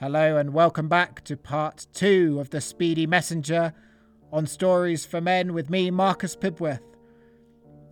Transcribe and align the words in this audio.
Hello 0.00 0.36
and 0.36 0.54
welcome 0.54 0.86
back 0.86 1.24
to 1.24 1.36
part 1.36 1.88
two 1.92 2.38
of 2.38 2.50
The 2.50 2.60
Speedy 2.60 3.04
Messenger 3.04 3.72
on 4.32 4.46
Stories 4.46 5.04
for 5.04 5.20
Men 5.20 5.54
with 5.54 5.68
me, 5.70 5.90
Marcus 5.90 6.36
Pibworth. 6.36 6.94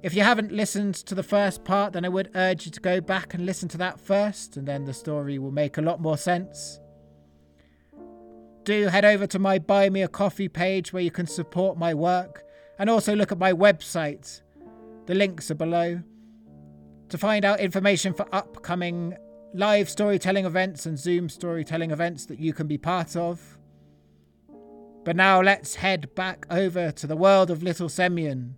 If 0.04 0.14
you 0.14 0.22
haven't 0.22 0.52
listened 0.52 0.94
to 0.94 1.16
the 1.16 1.24
first 1.24 1.64
part, 1.64 1.94
then 1.94 2.04
I 2.04 2.08
would 2.08 2.30
urge 2.36 2.64
you 2.64 2.70
to 2.70 2.80
go 2.80 3.00
back 3.00 3.34
and 3.34 3.44
listen 3.44 3.68
to 3.70 3.78
that 3.78 3.98
first, 3.98 4.56
and 4.56 4.68
then 4.68 4.84
the 4.84 4.94
story 4.94 5.40
will 5.40 5.50
make 5.50 5.78
a 5.78 5.82
lot 5.82 6.00
more 6.00 6.16
sense. 6.16 6.78
Do 8.62 8.86
head 8.86 9.04
over 9.04 9.26
to 9.26 9.40
my 9.40 9.58
Buy 9.58 9.90
Me 9.90 10.02
a 10.02 10.08
Coffee 10.08 10.48
page 10.48 10.92
where 10.92 11.02
you 11.02 11.10
can 11.10 11.26
support 11.26 11.76
my 11.76 11.92
work 11.92 12.44
and 12.78 12.88
also 12.88 13.16
look 13.16 13.32
at 13.32 13.38
my 13.38 13.52
website. 13.52 14.42
The 15.06 15.14
links 15.16 15.50
are 15.50 15.56
below. 15.56 16.02
To 17.08 17.18
find 17.18 17.44
out 17.44 17.58
information 17.58 18.14
for 18.14 18.32
upcoming 18.32 19.16
live 19.56 19.88
storytelling 19.88 20.44
events 20.44 20.84
and 20.84 20.98
Zoom 20.98 21.30
storytelling 21.30 21.90
events 21.90 22.26
that 22.26 22.38
you 22.38 22.52
can 22.52 22.66
be 22.66 22.76
part 22.76 23.16
of. 23.16 23.58
But 25.02 25.16
now 25.16 25.40
let's 25.40 25.76
head 25.76 26.14
back 26.14 26.46
over 26.50 26.90
to 26.92 27.06
the 27.06 27.16
world 27.16 27.50
of 27.50 27.62
Little 27.62 27.88
Semyon 27.88 28.56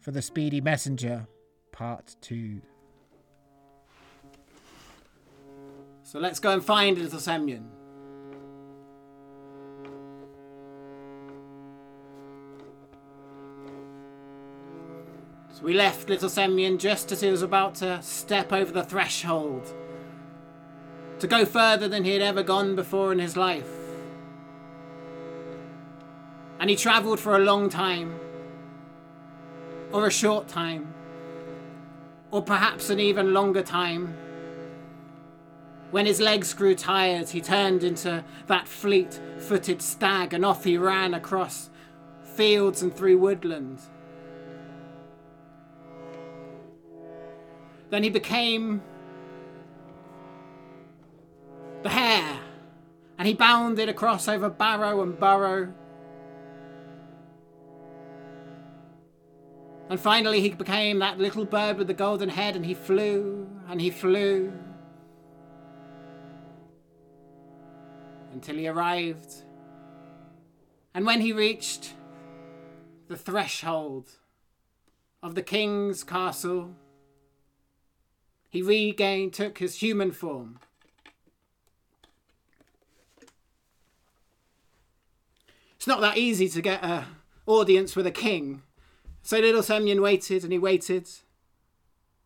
for 0.00 0.10
the 0.10 0.22
Speedy 0.22 0.60
Messenger, 0.60 1.28
Part 1.70 2.16
2. 2.22 2.60
So 6.02 6.18
let's 6.18 6.40
go 6.40 6.52
and 6.52 6.64
find 6.64 6.98
Little 6.98 7.20
Semyon. 7.20 7.70
So 15.52 15.62
we 15.62 15.72
left 15.72 16.08
Little 16.08 16.28
Semyon 16.28 16.78
just 16.78 17.12
as 17.12 17.20
he 17.20 17.30
was 17.30 17.42
about 17.42 17.76
to 17.76 18.02
step 18.02 18.52
over 18.52 18.72
the 18.72 18.84
threshold 18.84 19.72
to 21.18 21.26
go 21.26 21.44
further 21.44 21.88
than 21.88 22.04
he 22.04 22.12
had 22.12 22.22
ever 22.22 22.42
gone 22.42 22.76
before 22.76 23.12
in 23.12 23.18
his 23.18 23.36
life. 23.36 23.68
And 26.58 26.70
he 26.70 26.76
travelled 26.76 27.20
for 27.20 27.36
a 27.36 27.40
long 27.40 27.68
time, 27.68 28.18
or 29.92 30.06
a 30.06 30.10
short 30.10 30.48
time, 30.48 30.94
or 32.30 32.42
perhaps 32.42 32.90
an 32.90 33.00
even 33.00 33.32
longer 33.32 33.62
time. 33.62 34.16
When 35.90 36.06
his 36.06 36.20
legs 36.20 36.52
grew 36.52 36.74
tired, 36.74 37.28
he 37.30 37.40
turned 37.40 37.84
into 37.84 38.24
that 38.48 38.66
fleet 38.66 39.20
footed 39.38 39.80
stag 39.80 40.34
and 40.34 40.44
off 40.44 40.64
he 40.64 40.76
ran 40.76 41.14
across 41.14 41.70
fields 42.22 42.82
and 42.82 42.94
through 42.94 43.18
woodland. 43.18 43.80
Then 47.88 48.02
he 48.02 48.10
became 48.10 48.82
the 51.86 51.92
hare, 51.92 52.40
and 53.16 53.28
he 53.28 53.34
bounded 53.34 53.88
across 53.88 54.26
over 54.26 54.50
barrow 54.50 55.02
and 55.02 55.20
burrow. 55.20 55.72
And 59.88 60.00
finally, 60.00 60.40
he 60.40 60.48
became 60.48 60.98
that 60.98 61.18
little 61.18 61.44
bird 61.44 61.78
with 61.78 61.86
the 61.86 61.94
golden 61.94 62.28
head, 62.28 62.56
and 62.56 62.66
he 62.66 62.74
flew 62.74 63.48
and 63.68 63.80
he 63.80 63.90
flew 63.90 64.52
until 68.32 68.56
he 68.56 68.66
arrived. 68.66 69.44
And 70.92 71.06
when 71.06 71.20
he 71.20 71.32
reached 71.32 71.94
the 73.06 73.16
threshold 73.16 74.10
of 75.22 75.36
the 75.36 75.42
king's 75.42 76.02
castle, 76.02 76.74
he 78.50 78.60
regained, 78.60 79.34
took 79.34 79.58
his 79.58 79.76
human 79.76 80.10
form. 80.10 80.58
It's 85.86 85.88
not 85.88 86.00
that 86.00 86.18
easy 86.18 86.48
to 86.48 86.60
get 86.60 86.82
an 86.82 87.04
audience 87.46 87.94
with 87.94 88.08
a 88.08 88.10
king. 88.10 88.62
So 89.22 89.38
little 89.38 89.62
Semyon 89.62 90.02
waited 90.02 90.42
and 90.42 90.52
he 90.52 90.58
waited. 90.58 91.08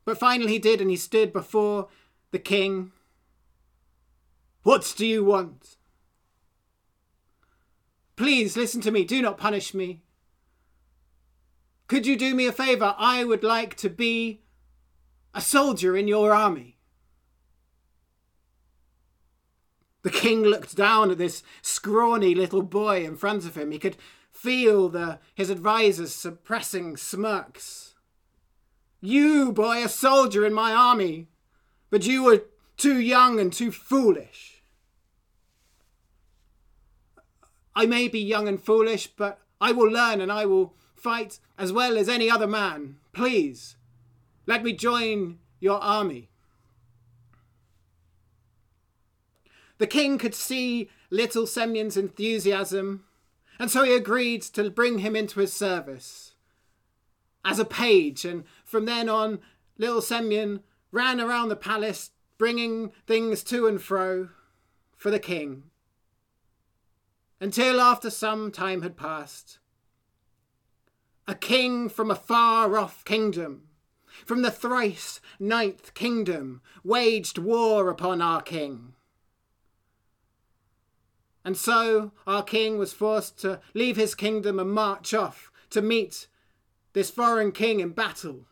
But 0.07 0.17
finally 0.17 0.53
he 0.53 0.59
did, 0.59 0.81
and 0.81 0.89
he 0.89 0.97
stood 0.97 1.31
before 1.31 1.89
the 2.31 2.39
king. 2.39 2.93
What 4.63 4.95
do 4.97 5.07
you 5.07 5.23
want? 5.23 5.77
Please 8.17 8.57
listen 8.57 8.81
to 8.81 8.91
me. 8.91 9.05
Do 9.05 9.21
not 9.21 9.37
punish 9.37 9.75
me. 9.75 10.05
Could 11.87 12.07
you 12.07 12.17
do 12.17 12.35
me 12.35 12.47
a 12.47 12.53
favour? 12.53 12.95
I 12.97 13.25
would 13.25 13.45
like 13.45 13.77
to 13.77 13.91
be 13.91 14.41
a 15.35 15.43
soldier 15.43 15.99
in 15.99 16.09
your 16.09 16.33
army. 16.33 16.79
The 20.03 20.11
king 20.11 20.43
looked 20.43 20.77
down 20.77 21.11
at 21.11 21.19
this 21.19 21.43
scrawny 21.63 22.35
little 22.35 22.63
boy 22.63 23.05
in 23.05 23.17
front 23.17 23.45
of 23.45 23.57
him. 23.57 23.71
He 23.71 23.79
could 23.79 23.97
feel 24.33 24.89
the, 24.89 25.19
his 25.35 25.51
advisers 25.51 26.15
suppressing 26.15 26.97
smirks. 26.97 27.95
You, 29.01 29.53
boy, 29.53 29.85
a 29.85 29.89
soldier 29.89 30.47
in 30.47 30.55
my 30.55 30.73
army, 30.73 31.29
but 31.91 32.07
you 32.07 32.25
were 32.25 32.45
too 32.77 32.99
young 32.99 33.39
and 33.39 33.53
too 33.53 33.71
foolish. 33.71 34.63
I 37.75 37.87
may 37.87 38.09
be 38.09 38.21
young 38.21 38.49
and 38.49 38.63
foolish, 38.63 39.07
but 39.07 39.41
I 39.61 39.73
will 39.73 39.91
learn 39.91 40.21
and 40.21 40.33
I 40.33 40.47
will 40.47 40.75
fight 40.95 41.39
as 41.59 41.73
well 41.73 41.99
as 41.99 42.09
any 42.09 42.31
other 42.31 42.47
man. 42.47 42.97
Please, 43.13 43.77
let 44.47 44.63
me 44.63 44.73
join 44.73 45.39
your 45.61 45.81
army. 45.81 46.30
The 49.81 49.87
king 49.87 50.19
could 50.19 50.35
see 50.35 50.91
little 51.09 51.47
Semyon's 51.47 51.97
enthusiasm, 51.97 53.03
and 53.59 53.71
so 53.71 53.83
he 53.83 53.95
agreed 53.95 54.43
to 54.43 54.69
bring 54.69 54.99
him 54.99 55.17
into 55.17 55.41
his 55.41 55.55
service 55.55 56.35
as 57.47 57.59
a 57.59 57.65
page. 57.65 58.27
And 58.27 58.45
from 58.63 58.85
then 58.85 59.09
on, 59.09 59.41
little 59.79 60.03
Semyon 60.03 60.61
ran 60.93 61.19
around 61.19 61.49
the 61.49 61.57
palace, 61.57 62.11
bringing 62.37 62.93
things 63.07 63.43
to 63.45 63.67
and 63.67 63.81
fro 63.81 64.29
for 64.99 65.11
the 65.11 65.19
king. 65.19 65.63
Until 67.41 67.81
after 67.81 68.11
some 68.11 68.53
time 68.53 68.83
had 68.83 68.99
passed, 68.99 69.61
a 71.27 71.35
king 71.35 71.89
from 71.89 72.11
a 72.11 72.15
far 72.15 72.77
off 72.77 73.03
kingdom, 73.07 73.63
from 74.27 74.43
the 74.43 74.51
thrice 74.51 75.23
ninth 75.39 75.95
kingdom, 75.95 76.61
waged 76.85 77.39
war 77.39 77.89
upon 77.89 78.21
our 78.21 78.43
king. 78.43 78.93
And 81.51 81.57
so 81.57 82.13
our 82.29 82.45
king 82.45 82.79
was 82.79 82.93
forced 82.93 83.39
to 83.39 83.59
leave 83.75 83.97
his 83.97 84.15
kingdom 84.15 84.61
and 84.61 84.71
march 84.71 85.13
off 85.13 85.51
to 85.71 85.83
meet 85.83 86.29
this 86.93 87.11
foreign 87.11 87.51
king 87.51 87.81
in 87.81 87.91
battle. 87.91 88.45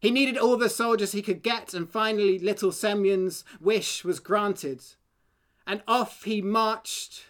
He 0.00 0.10
needed 0.10 0.36
all 0.36 0.56
the 0.56 0.68
soldiers 0.68 1.12
he 1.12 1.22
could 1.22 1.44
get, 1.44 1.74
and 1.74 1.88
finally 1.88 2.40
little 2.40 2.72
Semyon's 2.72 3.44
wish 3.60 4.02
was 4.02 4.18
granted. 4.18 4.82
And 5.64 5.84
off 5.86 6.24
he 6.24 6.42
marched 6.42 7.26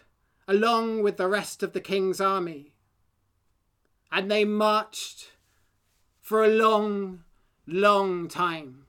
along 0.47 1.03
with 1.03 1.17
the 1.17 1.27
rest 1.27 1.61
of 1.61 1.73
the 1.73 1.81
king's 1.81 2.19
army. 2.19 2.73
And 4.11 4.31
they 4.31 4.43
marched 4.43 5.33
for 6.19 6.43
a 6.43 6.47
long, 6.47 7.25
long 7.67 8.27
time. 8.27 8.87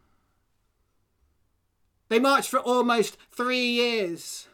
They 2.08 2.18
marched 2.18 2.48
for 2.48 2.60
almost 2.60 3.18
three 3.30 3.66
years. 3.66 4.48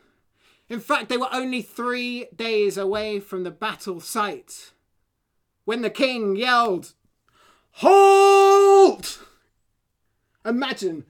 In 0.68 0.80
fact, 0.80 1.08
they 1.08 1.16
were 1.16 1.32
only 1.32 1.62
three 1.62 2.26
days 2.34 2.76
away 2.76 3.20
from 3.20 3.44
the 3.44 3.50
battle 3.50 4.00
site 4.00 4.72
when 5.64 5.82
the 5.82 5.90
king 5.90 6.36
yelled, 6.36 6.94
Halt! 7.72 9.20
Imagine 10.44 11.04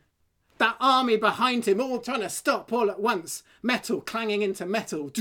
that 0.59 0.77
army 0.81 1.17
behind 1.17 1.67
him 1.67 1.81
all 1.81 2.01
trying 2.01 2.21
to 2.21 2.29
stop 2.29 2.73
all 2.73 2.91
at 2.91 3.01
once, 3.01 3.43
metal 3.63 4.01
clanging 4.01 4.43
into 4.43 4.67
metal. 4.67 5.13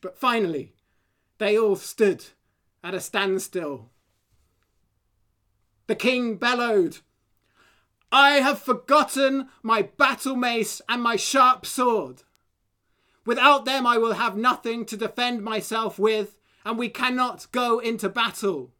But 0.00 0.18
finally, 0.18 0.72
they 1.38 1.56
all 1.56 1.76
stood 1.76 2.26
at 2.82 2.94
a 2.94 3.00
standstill. 3.00 3.90
The 5.86 5.94
king 5.94 6.36
bellowed, 6.36 6.98
I 8.12 8.32
have 8.32 8.60
forgotten 8.60 9.48
my 9.62 9.82
battle 9.82 10.36
mace 10.36 10.82
and 10.88 11.02
my 11.02 11.16
sharp 11.16 11.66
sword. 11.66 12.22
Without 13.26 13.64
them, 13.64 13.86
I 13.86 13.98
will 13.98 14.14
have 14.14 14.36
nothing 14.36 14.84
to 14.86 14.96
defend 14.96 15.42
myself 15.42 15.98
with, 15.98 16.38
and 16.64 16.78
we 16.78 16.88
cannot 16.88 17.46
go 17.52 17.78
into 17.78 18.08
battle. 18.08 18.72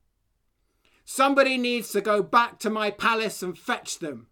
Somebody 1.05 1.59
needs 1.59 1.91
to 1.93 2.01
go 2.01 2.23
back 2.23 2.59
to 2.61 2.71
my 2.71 2.91
palace 2.91 3.43
and 3.43 3.59
fetch 3.59 3.99
them. 3.99 4.29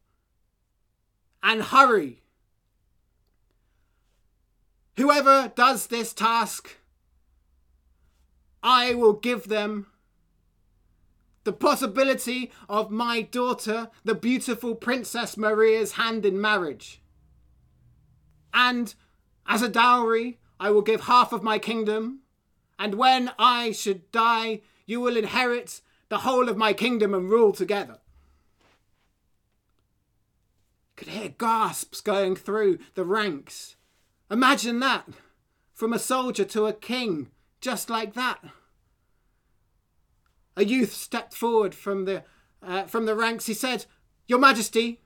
And 1.43 1.63
hurry. 1.63 2.23
Whoever 4.97 5.53
does 5.55 5.87
this 5.87 6.13
task, 6.13 6.77
I 8.63 8.95
will 8.95 9.13
give 9.13 9.49
them 9.49 9.87
the 11.45 11.53
possibility 11.53 12.51
of 12.69 12.91
my 12.91 13.23
daughter, 13.23 13.89
the 14.05 14.15
beautiful 14.15 14.75
Princess 14.75 15.37
Maria's 15.37 15.93
hand 15.93 16.27
in 16.27 16.39
marriage 16.41 17.01
And 18.53 18.95
as 19.49 19.63
a 19.63 19.69
dowry, 19.69 20.39
I 20.61 20.71
will 20.71 20.83
give 20.83 21.03
half 21.03 21.33
of 21.33 21.43
my 21.43 21.59
kingdom. 21.59 22.21
And 22.79 22.95
when 22.95 23.33
I 23.39 23.73
should 23.73 24.13
die, 24.13 24.61
you 24.87 25.01
will 25.01 25.17
inherit 25.17 25.81
the 26.11 26.19
whole 26.19 26.49
of 26.49 26.57
my 26.57 26.73
kingdom 26.73 27.15
and 27.15 27.29
rule 27.29 27.53
together. 27.53 27.99
Could 30.97 31.09
hear 31.09 31.31
gasps 31.31 32.01
going 32.01 32.37
through 32.37 32.79
the 32.95 33.05
ranks. 33.05 33.77
Imagine 34.31 34.81
that 34.81 35.09
from 35.73 35.93
a 35.93 35.99
soldier 35.99 36.45
to 36.45 36.67
a 36.67 36.73
king, 36.73 37.31
just 37.61 37.89
like 37.89 38.15
that. 38.15 38.41
A 40.57 40.65
youth 40.65 40.93
stepped 40.93 41.35
forward 41.35 41.75
from 41.75 42.05
the 42.05 42.25
uh, 42.61 42.85
from 42.85 43.07
the 43.07 43.15
ranks. 43.15 43.47
He 43.47 43.55
said, 43.55 43.87
"Your 44.27 44.41
Majesty, 44.41 45.01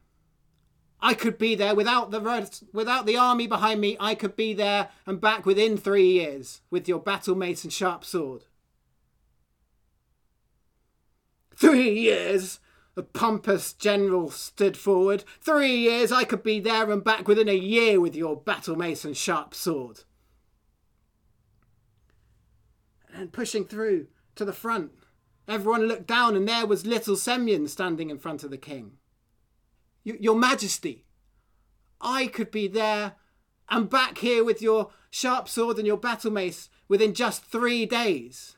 I 1.05 1.15
could 1.15 1.37
be 1.37 1.57
there 1.57 1.75
without 1.75 2.13
the 2.13 2.63
without 2.73 3.07
the 3.07 3.17
army 3.17 3.49
behind 3.49 3.81
me. 3.81 3.97
I 3.99 4.15
could 4.15 4.37
be 4.37 4.55
there 4.55 4.91
and 5.05 5.21
back 5.21 5.45
within 5.45 5.77
three 5.77 6.13
years 6.13 6.61
with 6.71 6.87
your 6.89 7.01
battle 7.01 7.35
mace 7.35 7.65
and 7.65 7.73
sharp 7.73 8.05
sword." 8.05 8.45
Three 11.57 11.91
years. 11.91 12.61
The 12.95 13.03
pompous 13.03 13.73
general 13.73 14.31
stood 14.31 14.77
forward. 14.77 15.25
Three 15.41 15.77
years, 15.77 16.13
I 16.13 16.25
could 16.25 16.43
be 16.43 16.61
there 16.61 16.91
and 16.91 17.03
back 17.03 17.27
within 17.27 17.49
a 17.49 17.55
year 17.55 17.99
with 17.99 18.15
your 18.15 18.37
battle 18.37 18.77
mace 18.77 19.05
and 19.05 19.17
sharp 19.17 19.55
sword. 19.55 20.05
And 23.15 23.33
pushing 23.33 23.65
through 23.65 24.09
to 24.35 24.45
the 24.45 24.53
front, 24.53 24.93
everyone 25.49 25.89
looked 25.89 26.07
down, 26.07 26.37
and 26.37 26.47
there 26.47 26.67
was 26.67 26.85
little 26.85 27.17
Semyon 27.17 27.67
standing 27.67 28.11
in 28.11 28.19
front 28.19 28.45
of 28.45 28.51
the 28.51 28.59
king. 28.59 28.99
Your 30.05 30.37
Majesty, 30.37 31.05
I 32.01 32.27
could 32.27 32.51
be 32.51 32.67
there 32.67 33.15
and 33.69 33.89
back 33.89 34.19
here 34.19 34.45
with 34.45 34.61
your 34.61 34.91
sharp 35.11 35.49
sword 35.49 35.79
and 35.79 35.87
your 35.87 35.97
battle 35.97 36.31
mace 36.31 36.69
within 36.89 37.15
just 37.15 37.45
three 37.45 37.87
days 37.87 38.57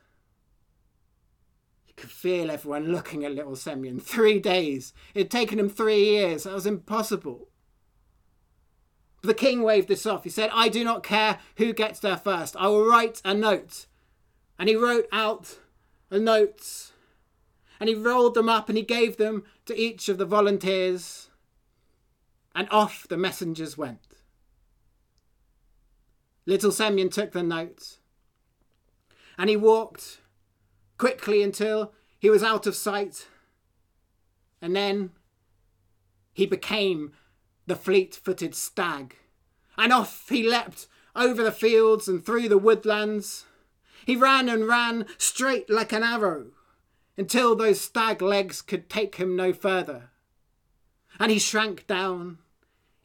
You 1.86 1.92
could 1.96 2.10
feel 2.10 2.50
everyone 2.50 2.90
looking 2.90 3.24
at 3.24 3.34
little 3.34 3.56
Semyon. 3.56 4.00
Three 4.00 4.40
days. 4.40 4.92
It 5.14 5.20
had 5.20 5.30
taken 5.30 5.58
him 5.58 5.68
three 5.68 6.04
years. 6.04 6.44
That 6.44 6.54
was 6.54 6.66
impossible. 6.66 7.48
But 9.22 9.28
the 9.28 9.34
king 9.34 9.62
waved 9.62 9.88
this 9.88 10.04
off. 10.04 10.24
He 10.24 10.30
said, 10.30 10.50
I 10.52 10.68
do 10.68 10.82
not 10.82 11.02
care 11.02 11.38
who 11.56 11.72
gets 11.72 12.00
there 12.00 12.16
first. 12.16 12.56
I 12.56 12.66
will 12.66 12.84
write 12.84 13.22
a 13.24 13.32
note. 13.34 13.86
And 14.58 14.68
he 14.68 14.74
wrote 14.76 15.06
out 15.12 15.58
a 16.10 16.18
note. 16.18 16.92
And 17.78 17.88
he 17.88 17.94
rolled 17.94 18.34
them 18.34 18.48
up 18.48 18.68
and 18.68 18.76
he 18.76 18.84
gave 18.84 19.16
them 19.16 19.44
to 19.66 19.78
each 19.78 20.08
of 20.08 20.18
the 20.18 20.26
volunteers. 20.26 21.30
And 22.54 22.68
off 22.70 23.06
the 23.08 23.16
messengers 23.16 23.76
went. 23.76 24.00
Little 26.46 26.70
Semyon 26.70 27.10
took 27.10 27.32
the 27.32 27.42
note. 27.42 27.98
And 29.36 29.50
he 29.50 29.56
walked 29.56 30.20
quickly 30.98 31.42
until 31.42 31.92
he 32.18 32.30
was 32.30 32.42
out 32.42 32.66
of 32.66 32.76
sight. 32.76 33.28
And 34.62 34.76
then 34.76 35.10
he 36.32 36.46
became 36.46 37.12
the 37.66 37.76
fleet 37.76 38.14
footed 38.14 38.54
stag. 38.54 39.16
And 39.76 39.92
off 39.92 40.28
he 40.28 40.48
leapt 40.48 40.86
over 41.16 41.42
the 41.42 41.52
fields 41.52 42.08
and 42.08 42.24
through 42.24 42.48
the 42.48 42.58
woodlands. 42.58 43.46
He 44.06 44.16
ran 44.16 44.48
and 44.48 44.68
ran 44.68 45.06
straight 45.18 45.70
like 45.70 45.92
an 45.92 46.02
arrow 46.02 46.48
until 47.16 47.54
those 47.56 47.80
stag 47.80 48.20
legs 48.20 48.60
could 48.60 48.90
take 48.90 49.16
him 49.16 49.34
no 49.34 49.52
further. 49.52 50.10
And 51.18 51.30
he 51.30 51.38
shrank 51.38 51.86
down 51.86 52.38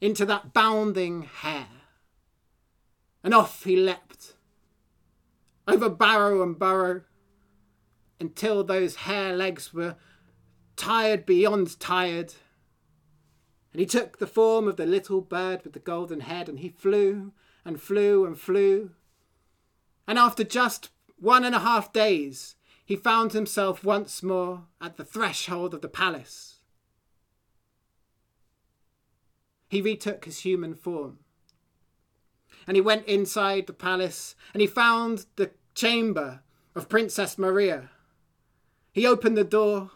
into 0.00 0.24
that 0.26 0.52
bounding 0.52 1.22
hare. 1.22 1.66
And 3.22 3.34
off 3.34 3.64
he 3.64 3.76
leapt 3.76 4.34
over 5.68 5.88
barrow 5.88 6.42
and 6.42 6.58
burrow 6.58 7.02
until 8.18 8.64
those 8.64 8.96
hare 8.96 9.34
legs 9.34 9.72
were 9.72 9.96
tired 10.76 11.26
beyond 11.26 11.78
tired. 11.78 12.34
And 13.72 13.80
he 13.80 13.86
took 13.86 14.18
the 14.18 14.26
form 14.26 14.66
of 14.66 14.76
the 14.76 14.86
little 14.86 15.20
bird 15.20 15.62
with 15.62 15.74
the 15.74 15.78
golden 15.78 16.20
head, 16.20 16.48
and 16.48 16.58
he 16.58 16.68
flew 16.68 17.32
and 17.64 17.80
flew 17.80 18.26
and 18.26 18.38
flew. 18.38 18.92
And 20.08 20.18
after 20.18 20.42
just 20.42 20.90
one 21.18 21.44
and 21.44 21.54
a 21.54 21.60
half 21.60 21.92
days, 21.92 22.56
he 22.84 22.96
found 22.96 23.32
himself 23.32 23.84
once 23.84 24.22
more 24.22 24.64
at 24.80 24.96
the 24.96 25.04
threshold 25.04 25.74
of 25.74 25.82
the 25.82 25.88
palace. 25.88 26.59
He 29.70 29.80
retook 29.80 30.24
his 30.24 30.40
human 30.40 30.74
form. 30.74 31.20
And 32.66 32.76
he 32.76 32.80
went 32.80 33.06
inside 33.06 33.68
the 33.68 33.72
palace 33.72 34.34
and 34.52 34.60
he 34.60 34.66
found 34.66 35.26
the 35.36 35.52
chamber 35.74 36.40
of 36.74 36.88
Princess 36.88 37.38
Maria. 37.38 37.90
He 38.92 39.06
opened 39.06 39.36
the 39.36 39.44
door. 39.44 39.92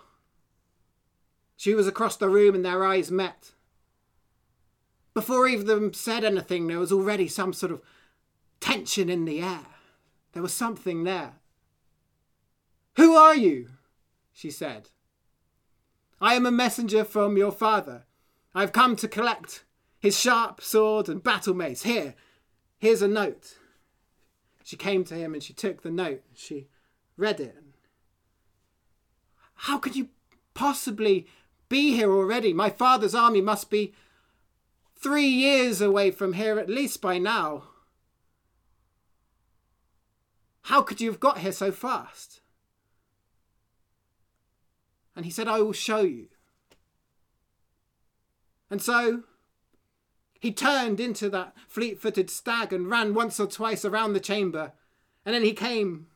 She 1.56 1.74
was 1.74 1.88
across 1.88 2.16
the 2.16 2.28
room 2.28 2.54
and 2.54 2.64
their 2.64 2.84
eyes 2.84 3.10
met. 3.10 3.50
Before 5.12 5.48
either 5.48 5.62
of 5.62 5.66
them 5.66 5.92
said 5.92 6.22
anything, 6.22 6.68
there 6.68 6.78
was 6.78 6.92
already 6.92 7.26
some 7.26 7.52
sort 7.52 7.72
of 7.72 7.82
tension 8.60 9.10
in 9.10 9.24
the 9.24 9.42
air. 9.42 9.66
There 10.34 10.42
was 10.42 10.54
something 10.54 11.02
there. 11.02 11.34
Who 12.96 13.16
are 13.16 13.34
you? 13.34 13.70
she 14.32 14.52
said. 14.52 14.90
I 16.20 16.34
am 16.34 16.46
a 16.46 16.52
messenger 16.52 17.02
from 17.04 17.36
your 17.36 17.52
father. 17.52 18.04
I 18.54 18.60
have 18.60 18.72
come 18.72 18.96
to 18.96 19.08
collect 19.08 19.64
his 19.98 20.18
sharp 20.18 20.60
sword 20.60 21.08
and 21.08 21.22
battle 21.22 21.54
mace. 21.54 21.82
Here, 21.82 22.14
here's 22.78 23.02
a 23.02 23.08
note. 23.08 23.58
She 24.62 24.76
came 24.76 25.04
to 25.04 25.14
him 25.14 25.34
and 25.34 25.42
she 25.42 25.52
took 25.52 25.82
the 25.82 25.90
note. 25.90 26.22
She 26.34 26.68
read 27.16 27.40
it 27.40 27.56
how 29.54 29.78
could 29.78 29.96
you 29.96 30.08
possibly 30.52 31.26
be 31.68 31.92
here 31.92 32.12
already? 32.12 32.52
My 32.52 32.70
father's 32.70 33.14
army 33.14 33.40
must 33.40 33.70
be 33.70 33.94
three 34.94 35.26
years 35.26 35.80
away 35.80 36.10
from 36.10 36.34
here 36.34 36.58
at 36.58 36.68
least 36.68 37.00
by 37.00 37.18
now. 37.18 37.64
How 40.62 40.82
could 40.82 41.00
you 41.00 41.10
have 41.10 41.20
got 41.20 41.38
here 41.38 41.52
so 41.52 41.72
fast? 41.72 42.40
And 45.16 45.24
he 45.24 45.30
said, 45.30 45.46
I 45.46 45.60
will 45.60 45.72
show 45.72 46.00
you. 46.00 46.28
And 48.70 48.82
so 48.82 49.22
he 50.40 50.52
turned 50.52 51.00
into 51.00 51.30
that 51.30 51.54
fleet 51.66 52.00
footed 52.00 52.28
stag 52.28 52.72
and 52.72 52.90
ran 52.90 53.14
once 53.14 53.40
or 53.40 53.46
twice 53.46 53.84
around 53.84 54.12
the 54.12 54.20
chamber. 54.20 54.72
And 55.24 55.34
then 55.34 55.44
he 55.44 55.52
came 55.52 56.08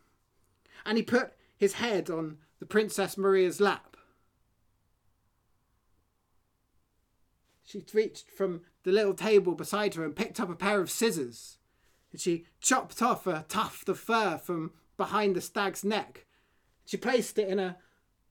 and 0.84 0.98
he 0.98 1.02
put 1.02 1.32
his 1.56 1.74
head 1.74 2.10
on 2.10 2.38
the 2.60 2.66
Princess 2.66 3.16
Maria's 3.16 3.60
lap. 3.60 3.96
She 7.64 7.84
reached 7.92 8.30
from 8.30 8.62
the 8.84 8.92
little 8.92 9.14
table 9.14 9.54
beside 9.54 9.94
her 9.94 10.04
and 10.04 10.16
picked 10.16 10.40
up 10.40 10.50
a 10.50 10.54
pair 10.54 10.80
of 10.80 10.90
scissors. 10.90 11.58
And 12.12 12.20
she 12.20 12.46
chopped 12.60 13.02
off 13.02 13.26
a 13.26 13.44
tuft 13.48 13.88
of 13.88 13.98
fur 13.98 14.38
from 14.38 14.72
behind 14.96 15.36
the 15.36 15.40
stag's 15.40 15.84
neck. 15.84 16.26
She 16.86 16.96
placed 16.96 17.38
it 17.38 17.48
in 17.48 17.58
a 17.58 17.76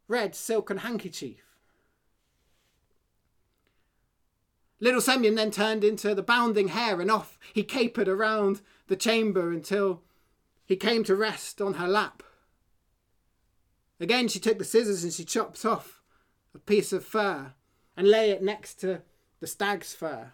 red 0.07 0.35
silken 0.35 0.77
handkerchief. 0.77 1.46
Little 4.79 5.01
Semyon 5.01 5.35
then 5.35 5.51
turned 5.51 5.83
into 5.83 6.13
the 6.13 6.21
bounding 6.21 6.69
hare 6.69 7.01
and 7.01 7.09
off 7.09 7.39
he 7.53 7.63
capered 7.63 8.07
around 8.07 8.61
the 8.87 8.95
chamber 8.95 9.51
until 9.51 10.03
he 10.65 10.75
came 10.75 11.03
to 11.05 11.15
rest 11.15 11.61
on 11.61 11.75
her 11.75 11.87
lap. 11.87 12.21
Again, 13.99 14.27
she 14.27 14.39
took 14.39 14.59
the 14.59 14.63
scissors 14.63 15.03
and 15.03 15.11
she 15.11 15.25
chopped 15.25 15.65
off 15.65 16.01
a 16.53 16.59
piece 16.59 16.93
of 16.93 17.03
fur 17.03 17.53
and 17.95 18.07
lay 18.07 18.29
it 18.29 18.43
next 18.43 18.75
to 18.81 19.01
the 19.39 19.47
stag's 19.47 19.93
fur. 19.93 20.31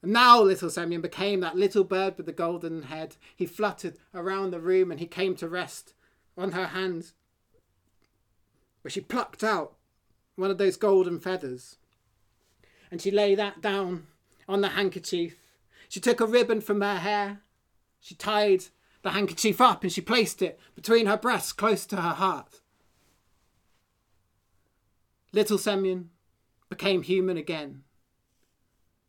And 0.00 0.12
now 0.12 0.40
little 0.40 0.70
Semyon 0.70 1.00
became 1.00 1.40
that 1.40 1.56
little 1.56 1.82
bird 1.82 2.16
with 2.16 2.26
the 2.26 2.32
golden 2.32 2.84
head. 2.84 3.16
He 3.34 3.46
fluttered 3.46 3.96
around 4.14 4.50
the 4.50 4.60
room 4.60 4.90
and 4.90 5.00
he 5.00 5.06
came 5.06 5.34
to 5.36 5.48
rest 5.48 5.94
on 6.36 6.52
her 6.52 6.66
hands, 6.68 7.14
where 8.82 8.90
she 8.90 9.00
plucked 9.00 9.42
out 9.42 9.74
one 10.36 10.50
of 10.50 10.58
those 10.58 10.76
golden 10.76 11.18
feathers. 11.18 11.78
And 12.94 13.02
she 13.02 13.10
lay 13.10 13.34
that 13.34 13.60
down 13.60 14.06
on 14.48 14.60
the 14.60 14.68
handkerchief. 14.68 15.34
She 15.88 15.98
took 15.98 16.20
a 16.20 16.26
ribbon 16.26 16.60
from 16.60 16.80
her 16.80 16.98
hair. 16.98 17.40
She 18.00 18.14
tied 18.14 18.66
the 19.02 19.10
handkerchief 19.10 19.60
up 19.60 19.82
and 19.82 19.92
she 19.92 20.00
placed 20.00 20.40
it 20.42 20.60
between 20.76 21.06
her 21.06 21.16
breasts 21.16 21.52
close 21.52 21.86
to 21.86 21.96
her 21.96 22.14
heart. 22.14 22.60
Little 25.32 25.58
Semyon 25.58 26.10
became 26.68 27.02
human 27.02 27.36
again. 27.36 27.82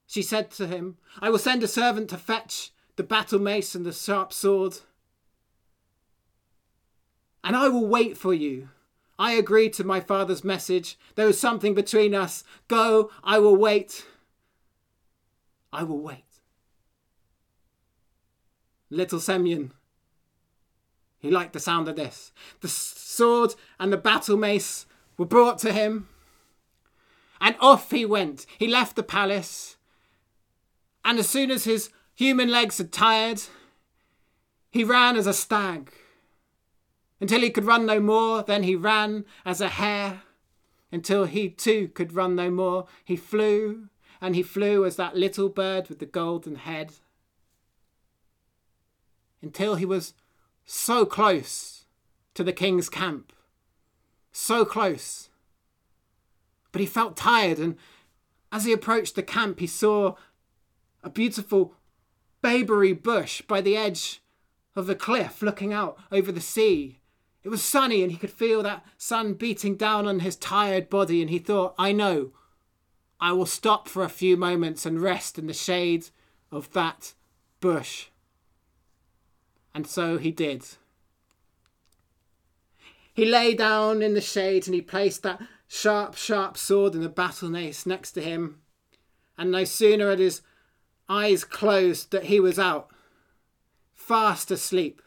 She 0.08 0.24
said 0.24 0.50
to 0.54 0.66
him, 0.66 0.98
I 1.22 1.30
will 1.30 1.38
send 1.38 1.62
a 1.62 1.68
servant 1.68 2.10
to 2.10 2.18
fetch 2.18 2.72
the 2.96 3.04
battle 3.04 3.38
mace 3.38 3.76
and 3.76 3.86
the 3.86 3.94
sharp 3.94 4.34
sword. 4.34 4.80
And 7.44 7.56
I 7.56 7.70
will 7.70 7.86
wait 7.86 8.18
for 8.18 8.34
you. 8.34 8.70
I 9.18 9.34
agreed 9.34 9.74
to 9.74 9.84
my 9.84 10.00
father's 10.00 10.44
message. 10.44 10.98
There 11.16 11.28
was 11.28 11.40
something 11.40 11.74
between 11.74 12.14
us. 12.14 12.44
Go, 12.68 13.12
I 13.24 13.40
will 13.40 13.56
wait. 13.56 14.06
I 15.72 15.84
will 15.84 16.00
wait. 16.00 16.24
Little 18.90 19.20
Semyon, 19.20 19.74
he 21.18 21.32
liked 21.32 21.54
the 21.54 21.60
sound 21.60 21.88
of 21.88 21.96
this. 21.96 22.32
The 22.62 22.68
sword 22.68 23.56
and 23.80 23.92
the 23.92 23.98
battle 23.98 24.38
mace 24.38 24.86
were 25.18 25.26
brought 25.26 25.58
to 25.60 25.74
him, 25.74 26.08
and 27.42 27.56
off 27.60 27.92
he 27.92 28.06
went. 28.06 28.46
He 28.58 28.68
left 28.68 28.96
the 28.96 29.04
palace, 29.04 29.76
and 31.04 31.18
as 31.20 31.28
soon 31.28 31.52
as 31.52 31.64
his 31.64 31.90
human 32.14 32.50
legs 32.50 32.78
had 32.78 32.92
tired, 32.92 33.42
he 34.72 34.84
ran 34.84 35.18
as 35.18 35.28
a 35.28 35.34
stag. 35.34 35.92
Until 37.22 37.42
he 37.42 37.50
could 37.50 37.66
run 37.66 37.86
no 37.86 38.00
more, 38.00 38.44
then 38.44 38.64
he 38.64 38.76
ran 38.76 39.26
as 39.46 39.62
a 39.62 39.70
hare. 39.70 40.22
Until 40.92 41.26
he 41.26 41.50
too 41.50 41.90
could 41.90 42.14
run 42.14 42.36
no 42.36 42.50
more, 42.50 42.88
he 43.04 43.16
flew, 43.16 43.90
and 44.22 44.36
he 44.36 44.44
flew 44.44 44.86
as 44.86 44.96
that 44.98 45.16
little 45.16 45.50
bird 45.50 45.88
with 45.88 46.00
the 46.00 46.06
golden 46.06 46.56
head. 46.56 46.94
Until 49.42 49.76
he 49.76 49.86
was 49.86 50.14
so 50.66 51.06
close 51.06 51.86
to 52.34 52.44
the 52.44 52.54
king's 52.54 52.90
camp. 52.90 53.32
So 54.32 54.66
close. 54.66 55.30
But 56.72 56.82
he 56.82 56.88
felt 56.88 57.16
tired, 57.16 57.60
and 57.60 57.78
as 58.52 58.66
he 58.66 58.74
approached 58.74 59.16
the 59.16 59.24
camp, 59.24 59.60
he 59.60 59.68
saw 59.68 60.16
a 61.04 61.10
beautiful 61.10 61.74
bayberry 62.42 62.94
bush 62.94 63.42
by 63.42 63.62
the 63.62 63.78
edge 63.78 64.22
of 64.76 64.88
the 64.88 64.96
cliff 64.96 65.42
looking 65.42 65.72
out 65.72 65.98
over 66.12 66.32
the 66.32 66.42
sea. 66.42 67.00
It 67.46 67.50
was 67.50 67.62
sunny, 67.62 68.02
and 68.02 68.12
he 68.12 68.18
could 68.18 68.32
feel 68.32 68.64
that 68.64 68.84
sun 68.98 69.36
beating 69.36 69.76
down 69.76 70.08
on 70.08 70.22
his 70.22 70.36
tired 70.36 70.90
body, 70.90 71.22
and 71.22 71.30
he 71.30 71.38
thought, 71.38 71.76
I 71.78 71.92
know. 71.92 72.32
I 73.22 73.34
will 73.34 73.46
stop 73.46 73.88
for 73.88 74.04
a 74.04 74.10
few 74.10 74.36
moments 74.36 74.84
and 74.84 75.00
rest 75.00 75.38
in 75.38 75.46
the 75.46 75.54
shade 75.54 76.08
of 76.52 76.74
that 76.74 77.14
bush. 77.60 78.08
And 79.76 79.86
so 79.86 80.18
he 80.18 80.32
did. 80.32 80.66
He 83.14 83.26
lay 83.26 83.54
down 83.54 84.02
in 84.02 84.16
the 84.16 84.22
shade 84.22 84.66
and 84.66 84.74
he 84.74 84.82
placed 84.82 85.22
that 85.24 85.42
sharp, 85.68 86.16
sharp 86.16 86.58
sword 86.58 86.96
in 86.96 87.02
the 87.02 87.10
battle 87.10 87.50
mace 87.50 87.86
next 87.86 88.14
to 88.14 88.22
him. 88.22 88.60
And 89.38 89.52
no 89.52 89.66
sooner 89.66 90.10
had 90.10 90.20
his 90.20 90.42
eyes 91.08 91.44
closed 91.44 92.12
that 92.12 92.26
he 92.26 92.40
was 92.40 92.58
out, 92.58 92.90
fast 93.94 94.50
asleep. 94.50 95.02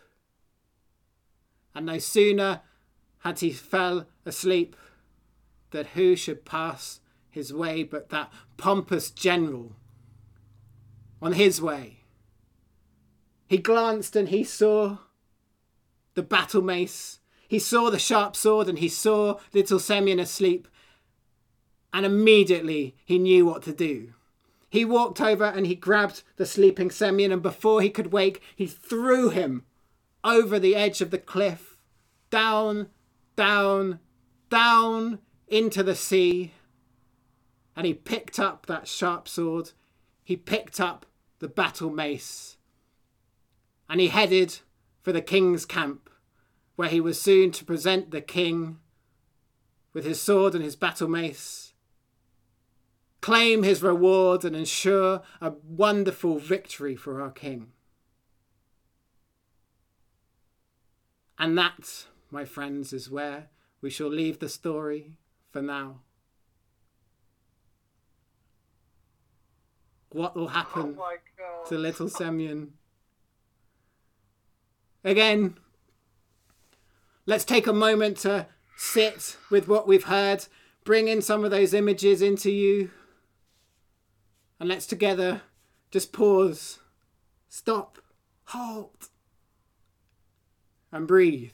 And 1.78 1.86
no 1.86 1.98
sooner 1.98 2.62
had 3.20 3.38
he 3.38 3.52
fell 3.52 4.08
asleep 4.26 4.74
than 5.70 5.86
who 5.86 6.16
should 6.16 6.44
pass 6.44 6.98
his 7.30 7.52
way 7.52 7.84
but 7.84 8.08
that 8.08 8.32
pompous 8.56 9.12
general 9.12 9.76
on 11.22 11.34
his 11.34 11.62
way 11.62 11.98
he 13.46 13.58
glanced 13.58 14.16
and 14.16 14.28
he 14.28 14.42
saw 14.42 14.98
the 16.14 16.24
battle 16.24 16.62
mace. 16.62 17.20
He 17.46 17.60
saw 17.60 17.90
the 17.90 17.98
sharp 18.00 18.34
sword 18.34 18.68
and 18.68 18.80
he 18.80 18.88
saw 18.88 19.38
little 19.54 19.78
Semyon 19.78 20.18
asleep. 20.18 20.66
And 21.92 22.04
immediately 22.04 22.96
he 23.04 23.20
knew 23.20 23.46
what 23.46 23.62
to 23.62 23.72
do. 23.72 24.14
He 24.68 24.84
walked 24.84 25.20
over 25.20 25.44
and 25.44 25.64
he 25.64 25.76
grabbed 25.76 26.24
the 26.38 26.44
sleeping 26.44 26.90
Semyon, 26.90 27.30
and 27.30 27.40
before 27.40 27.82
he 27.82 27.88
could 27.88 28.12
wake, 28.12 28.42
he 28.56 28.66
threw 28.66 29.30
him 29.30 29.64
over 30.28 30.58
the 30.58 30.76
edge 30.76 31.00
of 31.00 31.10
the 31.10 31.18
cliff, 31.18 31.76
down, 32.30 32.88
down, 33.36 34.00
down 34.50 35.18
into 35.46 35.82
the 35.82 35.94
sea. 35.94 36.52
And 37.74 37.86
he 37.86 37.94
picked 37.94 38.38
up 38.38 38.66
that 38.66 38.88
sharp 38.88 39.28
sword. 39.28 39.72
He 40.22 40.36
picked 40.36 40.80
up 40.80 41.06
the 41.38 41.48
battle 41.48 41.90
mace 41.90 42.58
and 43.88 44.00
he 44.00 44.08
headed 44.08 44.58
for 45.00 45.12
the 45.12 45.22
king's 45.22 45.64
camp, 45.64 46.10
where 46.76 46.88
he 46.88 47.00
was 47.00 47.20
soon 47.20 47.50
to 47.52 47.64
present 47.64 48.10
the 48.10 48.20
king 48.20 48.78
with 49.92 50.04
his 50.04 50.20
sword 50.20 50.54
and 50.54 50.62
his 50.62 50.76
battle 50.76 51.08
mace, 51.08 51.72
claim 53.20 53.62
his 53.62 53.82
reward, 53.82 54.44
and 54.44 54.54
ensure 54.54 55.22
a 55.40 55.52
wonderful 55.64 56.38
victory 56.38 56.94
for 56.94 57.20
our 57.20 57.30
king. 57.30 57.72
And 61.38 61.56
that, 61.56 62.06
my 62.30 62.44
friends, 62.44 62.92
is 62.92 63.10
where 63.10 63.48
we 63.80 63.90
shall 63.90 64.08
leave 64.08 64.40
the 64.40 64.48
story 64.48 65.12
for 65.50 65.62
now. 65.62 66.00
What 70.10 70.34
will 70.34 70.48
happen 70.48 70.96
oh 70.98 71.64
to 71.68 71.78
little 71.78 72.08
Semyon? 72.08 72.72
Again, 75.04 75.58
let's 77.24 77.44
take 77.44 77.66
a 77.66 77.72
moment 77.72 78.16
to 78.18 78.46
sit 78.76 79.36
with 79.50 79.68
what 79.68 79.86
we've 79.86 80.04
heard, 80.04 80.46
bring 80.84 81.08
in 81.08 81.22
some 81.22 81.44
of 81.44 81.50
those 81.50 81.72
images 81.74 82.20
into 82.20 82.50
you, 82.50 82.90
and 84.58 84.68
let's 84.68 84.86
together 84.86 85.42
just 85.90 86.12
pause, 86.12 86.80
stop, 87.48 87.98
halt, 88.44 89.08
and 90.92 91.06
breathe. 91.06 91.52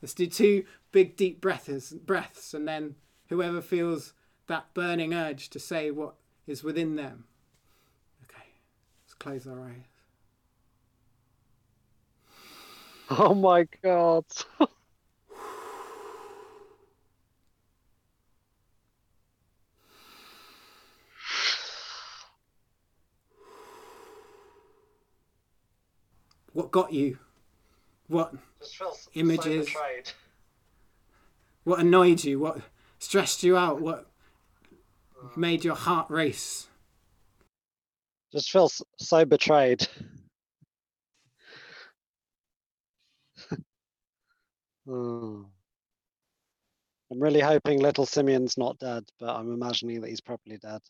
Let's 0.00 0.14
do 0.14 0.26
two 0.26 0.64
big 0.92 1.16
deep 1.16 1.40
breaths, 1.40 1.92
breaths, 1.92 2.54
and 2.54 2.68
then 2.68 2.96
whoever 3.28 3.60
feels 3.60 4.12
that 4.46 4.74
burning 4.74 5.14
urge 5.14 5.48
to 5.50 5.58
say 5.58 5.90
what 5.90 6.14
is 6.46 6.62
within 6.62 6.96
them. 6.96 7.24
Okay, 8.24 8.44
let's 9.04 9.14
close 9.14 9.46
our 9.46 9.60
eyes. 9.60 9.86
Oh 13.10 13.34
my 13.34 13.66
god. 13.82 14.24
what 26.52 26.70
got 26.70 26.92
you? 26.92 27.18
What 28.08 28.34
images? 29.14 29.72
So 29.72 29.78
what 31.64 31.80
annoyed 31.80 32.22
you? 32.24 32.38
What 32.38 32.60
stressed 32.98 33.42
you 33.42 33.56
out? 33.56 33.80
What 33.80 34.06
made 35.36 35.64
your 35.64 35.74
heart 35.74 36.10
race? 36.10 36.68
Just 38.32 38.50
feel 38.50 38.70
so 38.98 39.24
betrayed. 39.24 39.86
Oh. 43.50 43.56
Hmm. 44.86 45.44
I'm 47.10 47.22
really 47.22 47.40
hoping 47.40 47.80
little 47.80 48.04
Simeon's 48.04 48.58
not 48.58 48.78
dead, 48.78 49.04
but 49.18 49.34
I'm 49.34 49.50
imagining 49.52 50.00
that 50.00 50.10
he's 50.10 50.20
probably 50.20 50.58
dead. 50.58 50.80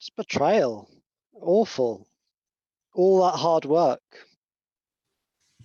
Just 0.00 0.16
betrayal. 0.16 0.88
Awful. 1.34 2.08
All 2.98 3.22
that 3.22 3.38
hard 3.38 3.64
work. 3.64 4.02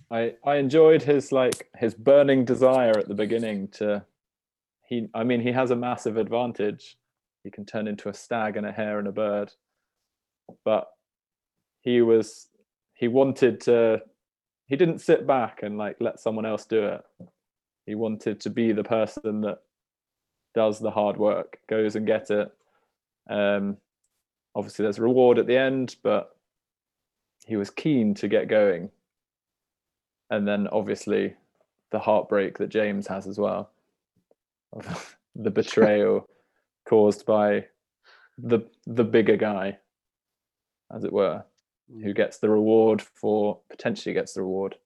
I 0.08 0.34
I 0.44 0.54
enjoyed 0.58 1.02
his 1.02 1.32
like 1.32 1.68
his 1.76 1.92
burning 1.92 2.44
desire 2.44 2.96
at 2.96 3.08
the 3.08 3.14
beginning 3.14 3.66
to 3.78 4.04
he 4.88 5.08
I 5.12 5.24
mean 5.24 5.40
he 5.40 5.50
has 5.50 5.72
a 5.72 5.76
massive 5.76 6.16
advantage. 6.16 6.96
He 7.42 7.50
can 7.50 7.66
turn 7.66 7.88
into 7.88 8.08
a 8.08 8.14
stag 8.14 8.56
and 8.56 8.64
a 8.64 8.70
hare 8.70 9.00
and 9.00 9.08
a 9.08 9.12
bird. 9.12 9.52
But 10.64 10.86
he 11.80 12.02
was 12.02 12.50
he 12.94 13.08
wanted 13.08 13.60
to 13.62 14.02
he 14.68 14.76
didn't 14.76 15.00
sit 15.00 15.26
back 15.26 15.64
and 15.64 15.76
like 15.76 15.96
let 15.98 16.20
someone 16.20 16.46
else 16.46 16.64
do 16.66 16.84
it. 16.84 17.02
He 17.84 17.96
wanted 17.96 18.38
to 18.42 18.50
be 18.50 18.70
the 18.70 18.84
person 18.84 19.40
that 19.40 19.58
does 20.54 20.78
the 20.78 20.92
hard 20.92 21.16
work, 21.16 21.58
goes 21.68 21.96
and 21.96 22.06
get 22.06 22.30
it. 22.30 22.52
Um, 23.28 23.78
obviously, 24.54 24.84
there's 24.84 25.00
reward 25.00 25.40
at 25.40 25.48
the 25.48 25.56
end, 25.58 25.96
but 26.04 26.30
he 27.44 27.56
was 27.56 27.70
keen 27.70 28.14
to 28.14 28.28
get 28.28 28.48
going. 28.48 28.90
And 30.30 30.48
then, 30.48 30.66
obviously, 30.68 31.34
the 31.90 31.98
heartbreak 31.98 32.58
that 32.58 32.70
James 32.70 33.06
has 33.06 33.26
as 33.26 33.38
well, 33.38 33.70
the 35.36 35.50
betrayal 35.50 36.28
caused 36.88 37.24
by 37.24 37.66
the 38.36 38.60
the 38.86 39.04
bigger 39.04 39.36
guy, 39.36 39.78
as 40.92 41.04
it 41.04 41.12
were 41.12 41.44
who 42.02 42.12
gets 42.12 42.38
the 42.38 42.48
reward 42.48 43.02
for 43.02 43.58
potentially 43.68 44.14
gets 44.14 44.34
the 44.34 44.42
reward 44.42 44.76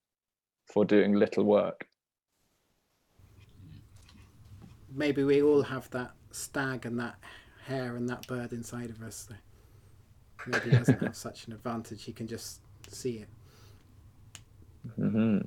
for 0.66 0.84
doing 0.84 1.14
little 1.14 1.44
work. 1.44 1.86
Maybe 4.92 5.22
we 5.22 5.42
all 5.42 5.62
have 5.62 5.88
that 5.90 6.12
stag 6.30 6.86
and 6.86 6.98
that 6.98 7.16
hare 7.66 7.96
and 7.96 8.08
that 8.08 8.26
bird 8.26 8.52
inside 8.52 8.90
of 8.90 9.02
us. 9.02 9.28
Maybe 10.46 10.70
he 10.70 10.76
doesn't 10.76 11.02
have 11.02 11.16
such 11.16 11.46
an 11.46 11.52
advantage. 11.52 12.04
He 12.04 12.12
can 12.12 12.26
just 12.26 12.60
see 12.88 13.18
it. 13.18 13.28
Mm-hmm. 14.98 15.38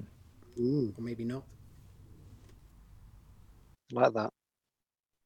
Or 0.97 1.01
maybe 1.01 1.23
not. 1.23 1.43
Like 3.91 4.13
that. 4.13 4.31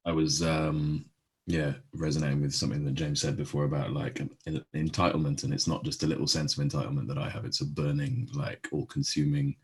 I 0.05 0.11
was 0.11 0.41
um, 0.41 1.05
yeah, 1.47 1.73
resonating 1.93 2.41
with 2.41 2.53
something 2.53 2.83
that 2.85 2.93
James 2.93 3.21
said 3.21 3.37
before 3.37 3.65
about 3.65 3.91
like 3.91 4.19
en- 4.19 4.65
entitlement, 4.75 5.43
and 5.43 5.53
it's 5.53 5.67
not 5.67 5.83
just 5.83 6.03
a 6.03 6.07
little 6.07 6.27
sense 6.27 6.57
of 6.57 6.65
entitlement 6.65 7.07
that 7.07 7.17
I 7.17 7.29
have; 7.29 7.45
it's 7.45 7.61
a 7.61 7.65
burning, 7.65 8.27
like 8.33 8.67
all-consuming 8.71 9.55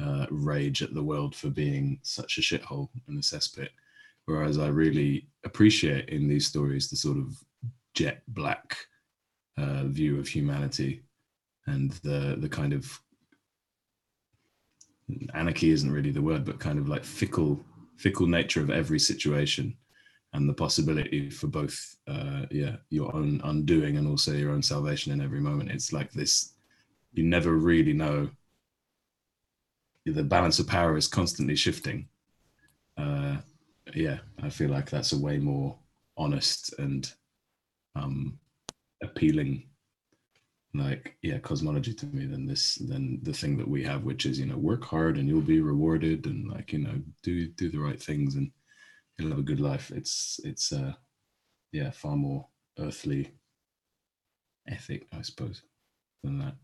uh, 0.00 0.26
rage 0.30 0.82
at 0.82 0.94
the 0.94 1.02
world 1.02 1.34
for 1.34 1.48
being 1.48 2.00
such 2.02 2.38
a 2.38 2.40
shithole 2.40 2.88
and 3.06 3.18
a 3.18 3.22
cesspit. 3.22 3.68
Whereas 4.26 4.58
I 4.58 4.68
really 4.68 5.28
appreciate 5.44 6.08
in 6.08 6.28
these 6.28 6.46
stories 6.46 6.88
the 6.88 6.96
sort 6.96 7.18
of 7.18 7.36
jet 7.94 8.22
black 8.28 8.76
uh, 9.60 9.84
view 9.84 10.18
of 10.18 10.28
humanity 10.28 11.02
and 11.66 11.92
the 12.02 12.36
the 12.38 12.48
kind 12.48 12.72
of 12.72 13.00
anarchy 15.34 15.70
isn't 15.70 15.92
really 15.92 16.12
the 16.12 16.22
word, 16.22 16.44
but 16.44 16.60
kind 16.60 16.78
of 16.78 16.88
like 16.88 17.04
fickle 17.04 17.64
fickle 17.96 18.26
nature 18.26 18.62
of 18.62 18.70
every 18.70 18.98
situation 18.98 19.76
and 20.32 20.48
the 20.48 20.54
possibility 20.54 21.28
for 21.28 21.48
both 21.48 21.96
uh, 22.08 22.46
yeah 22.50 22.76
your 22.88 23.14
own 23.14 23.40
undoing 23.44 23.96
and 23.98 24.06
also 24.08 24.32
your 24.32 24.52
own 24.52 24.62
salvation 24.62 25.12
in 25.12 25.20
every 25.20 25.40
moment. 25.40 25.70
It's 25.70 25.92
like 25.92 26.12
this 26.12 26.54
you 27.12 27.24
never 27.24 27.54
really 27.54 27.92
know. 27.92 28.30
The 30.06 30.24
balance 30.24 30.58
of 30.58 30.66
power 30.66 30.96
is 30.96 31.08
constantly 31.08 31.56
shifting. 31.56 32.08
Uh, 32.96 33.38
yeah 33.94 34.18
i 34.42 34.48
feel 34.48 34.70
like 34.70 34.88
that's 34.88 35.12
a 35.12 35.18
way 35.18 35.38
more 35.38 35.76
honest 36.16 36.74
and 36.78 37.12
um, 37.96 38.38
appealing 39.10 39.66
like 40.72 41.16
yeah 41.22 41.38
cosmology 41.38 41.92
to 41.92 42.06
me 42.06 42.26
than 42.26 42.46
this 42.46 42.76
than 42.76 43.18
the 43.22 43.32
thing 43.32 43.56
that 43.56 43.66
we 43.66 43.82
have 43.82 44.04
which 44.04 44.24
is 44.24 44.38
you 44.38 44.46
know 44.46 44.56
work 44.56 44.84
hard 44.84 45.18
and 45.18 45.28
you'll 45.28 45.40
be 45.40 45.60
rewarded 45.60 46.26
and 46.26 46.48
like 46.48 46.72
you 46.72 46.78
know 46.78 46.94
do 47.24 47.48
do 47.48 47.68
the 47.70 47.78
right 47.78 48.00
things 48.00 48.36
and 48.36 48.52
you'll 49.20 49.30
have 49.30 49.38
a 49.38 49.42
good 49.42 49.60
life. 49.60 49.90
It's 49.90 50.40
it's 50.44 50.72
uh 50.72 50.92
yeah 51.72 51.90
far 51.90 52.16
more 52.16 52.46
earthly 52.78 53.30
ethic 54.68 55.06
i 55.12 55.22
suppose 55.22 55.62
than 56.22 56.38
that. 56.38 56.54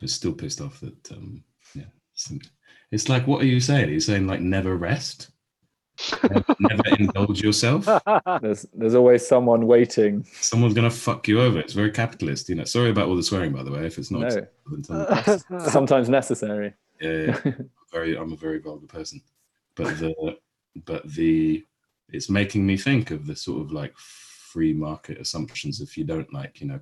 But 0.00 0.10
still 0.10 0.32
pissed 0.32 0.60
off 0.60 0.80
that 0.80 1.12
um 1.12 1.44
yeah 1.74 1.84
it's, 2.92 3.08
like 3.08 3.26
what 3.26 3.42
are 3.42 3.46
you 3.46 3.58
saying? 3.60 3.88
Are 3.88 3.92
you 3.92 4.00
saying 4.00 4.26
like 4.26 4.40
never 4.40 4.76
rest 4.76 5.30
never, 6.60 6.82
indulge 6.98 7.40
yourself 7.42 7.84
There's 8.42 8.66
there's 8.74 8.94
always 8.94 9.26
someone 9.26 9.66
waiting. 9.66 10.26
someone's 10.40 10.74
gonna 10.74 10.90
fuck 10.90 11.28
you 11.28 11.40
over 11.40 11.58
it's 11.60 11.72
very 11.72 11.90
capitalist 11.90 12.48
you 12.48 12.54
know 12.56 12.64
sorry 12.64 12.90
about 12.90 13.08
all 13.08 13.16
the 13.16 13.22
swearing 13.22 13.52
by 13.52 13.62
the 13.62 13.70
way 13.70 13.86
if 13.86 13.98
it's 13.98 14.10
not 14.10 14.22
No. 14.22 14.26
acceptable 14.26 14.76
in 14.76 14.84
some- 14.84 15.60
Sometimes 15.70 16.08
necessary. 16.08 16.74
yeah, 17.00 17.38
yeah. 17.44 17.52
very 17.92 18.16
i'm 18.18 18.32
a 18.32 18.36
very 18.36 18.58
vulgar 18.58 18.86
person 18.88 19.20
but 19.76 19.96
the 19.98 20.36
but 20.84 21.08
the 21.14 21.64
it's 22.12 22.28
making 22.28 22.66
me 22.66 22.76
think 22.76 23.10
of 23.12 23.26
the 23.26 23.36
sort 23.36 23.60
of 23.62 23.70
like 23.72 23.96
free 23.96 24.72
market 24.72 25.18
assumptions 25.20 25.80
if 25.80 25.96
you 25.96 26.04
don't 26.04 26.32
like 26.32 26.60
you 26.60 26.66
know 26.66 26.80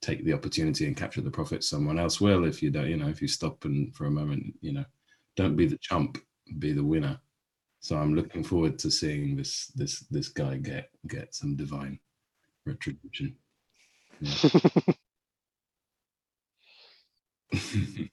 take 0.00 0.24
the 0.24 0.32
opportunity 0.32 0.86
and 0.86 0.96
capture 0.96 1.20
the 1.20 1.30
profit 1.30 1.62
someone 1.62 1.98
else 1.98 2.20
will 2.20 2.44
if 2.44 2.62
you 2.62 2.70
don't 2.70 2.88
you 2.88 2.96
know 2.96 3.08
if 3.08 3.20
you 3.22 3.28
stop 3.28 3.64
and 3.66 3.94
for 3.94 4.06
a 4.06 4.10
moment 4.10 4.42
you 4.60 4.72
know 4.72 4.84
don't 5.36 5.54
be 5.56 5.66
the 5.66 5.78
chump 5.78 6.18
be 6.58 6.72
the 6.72 6.82
winner 6.82 7.18
so 7.82 7.98
i'm 7.98 8.14
looking 8.14 8.42
forward 8.42 8.78
to 8.78 8.90
seeing 8.90 9.36
this 9.36 9.66
this 9.74 10.00
this 10.10 10.28
guy 10.28 10.56
get 10.56 10.88
get 11.06 11.34
some 11.34 11.54
divine 11.56 11.98
retribution 12.64 13.36
Yeah. 14.20 14.50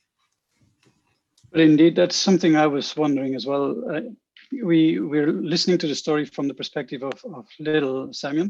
But 1.52 1.62
indeed, 1.62 1.96
that's 1.96 2.16
something 2.16 2.56
I 2.56 2.68
was 2.68 2.96
wondering 2.96 3.36
as 3.36 3.46
well. 3.46 3.76
Uh, 3.92 4.02
we 4.64 5.00
we're 5.00 5.32
listening 5.32 5.78
to 5.80 5.88
the 5.88 5.96
story 5.96 6.26
from 6.26 6.48
the 6.48 6.54
perspective 6.54 7.04
of, 7.04 7.14
of 7.34 7.48
little 7.60 8.14
Samuel, 8.14 8.50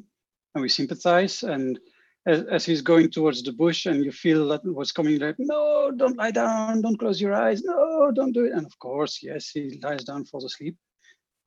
and 0.55 0.61
we 0.61 0.69
sympathize. 0.69 1.43
And 1.43 1.79
as, 2.25 2.43
as 2.43 2.65
he's 2.65 2.81
going 2.81 3.09
towards 3.09 3.41
the 3.41 3.53
bush, 3.53 3.85
and 3.85 4.03
you 4.03 4.11
feel 4.11 4.47
that 4.49 4.65
what's 4.65 4.91
coming, 4.91 5.19
like, 5.19 5.35
no, 5.39 5.91
don't 5.95 6.17
lie 6.17 6.31
down, 6.31 6.81
don't 6.81 6.99
close 6.99 7.21
your 7.21 7.33
eyes, 7.33 7.63
no, 7.63 8.11
don't 8.11 8.33
do 8.33 8.45
it. 8.45 8.53
And 8.53 8.65
of 8.65 8.77
course, 8.79 9.19
yes, 9.23 9.49
he 9.49 9.79
lies 9.81 10.03
down, 10.03 10.25
falls 10.25 10.45
asleep. 10.45 10.75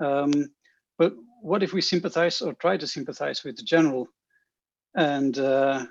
Um, 0.02 0.32
but 0.98 1.14
what 1.40 1.62
if 1.62 1.72
we 1.72 1.80
sympathize 1.80 2.40
or 2.40 2.52
try 2.54 2.76
to 2.76 2.86
sympathize 2.86 3.44
with 3.44 3.56
the 3.56 3.62
general, 3.62 4.08
and 4.94 5.38
uh, 5.38 5.86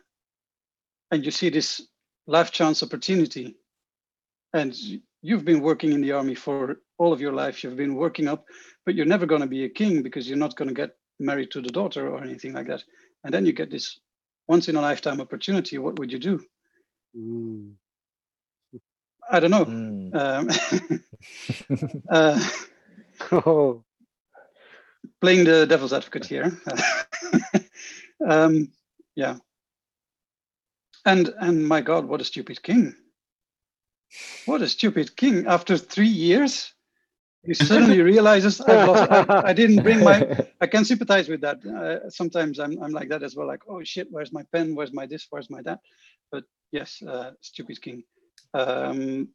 and 1.12 1.26
you 1.26 1.32
see 1.32 1.50
this 1.50 1.82
life 2.28 2.52
chance 2.52 2.84
opportunity, 2.84 3.56
and 4.54 4.76
you've 5.21 5.45
been 5.45 5.62
working 5.62 5.91
in 5.93 6.02
the 6.02 6.12
army 6.12 6.36
for 6.36 6.78
all 6.97 7.13
of 7.13 7.21
your 7.21 7.34
life. 7.34 7.63
You've 7.63 7.78
been 7.78 7.95
working 7.95 8.28
up 8.28 8.45
but 8.86 8.95
you're 8.95 9.06
never 9.06 9.26
going 9.26 9.41
to 9.41 9.47
be 9.47 9.63
a 9.65 9.69
king 9.69 10.02
because 10.02 10.28
you're 10.28 10.38
not 10.38 10.56
going 10.56 10.67
to 10.67 10.74
get 10.74 10.91
married 11.19 11.52
to 11.52 11.62
the 11.62 11.69
daughter 11.69 12.10
or 12.10 12.24
anything 12.24 12.54
like 12.54 12.67
that. 12.67 12.84
And 13.24 13.34
then 13.34 13.45
you 13.45 13.54
get 13.54 13.69
this 13.69 14.00
once 14.47 14.67
in 14.69 14.76
a 14.76 14.82
lifetime 14.82 15.21
opportunity. 15.21 15.78
What 15.78 16.00
would 16.00 16.12
you 16.12 16.19
do? 16.19 16.43
Mm. 17.15 17.74
i 19.30 19.39
don't 19.39 19.52
know. 19.52 19.65
Mm. 19.65 20.15
um, 20.15 21.04
uh, 22.10 22.50
Oh, 23.32 23.84
playing 25.21 25.43
the 25.45 25.65
devil's 25.65 25.93
advocate 25.93 26.25
here 26.25 26.60
um, 28.27 28.71
yeah 29.15 29.38
and 31.05 31.34
and 31.39 31.67
my 31.67 31.81
god 31.81 32.05
what 32.05 32.21
a 32.21 32.25
stupid 32.25 32.62
king 32.62 32.95
what 34.45 34.62
a 34.62 34.67
stupid 34.67 35.15
king 35.15 35.45
after 35.47 35.77
three 35.77 36.07
years 36.07 36.73
he 37.43 37.53
suddenly 37.53 38.01
realizes 38.13 38.62
I, 38.62 38.86
lost, 38.86 39.12
I, 39.12 39.49
I 39.49 39.53
didn't 39.53 39.84
bring 39.84 40.03
my 40.03 40.45
I 40.62 40.67
can 40.67 40.86
sympathize 40.86 41.27
with 41.27 41.41
that. 41.41 41.65
Uh, 41.65 42.10
sometimes 42.10 42.60
I'm, 42.60 42.81
I'm 42.84 42.91
like 42.91 43.10
that 43.10 43.23
as 43.23 43.36
well. 43.36 43.47
Like, 43.47 43.63
oh 43.67 43.84
shit, 43.84 44.07
where's 44.12 44.31
my 44.31 44.43
pen? 44.51 44.75
Where's 44.75 44.93
my 44.93 45.05
this? 45.05 45.27
Where's 45.29 45.49
my 45.49 45.62
that? 45.63 45.79
But 46.31 46.43
yes, 46.71 47.01
uh, 47.01 47.31
stupid 47.41 47.81
king. 47.81 48.03
Um, 48.53 49.29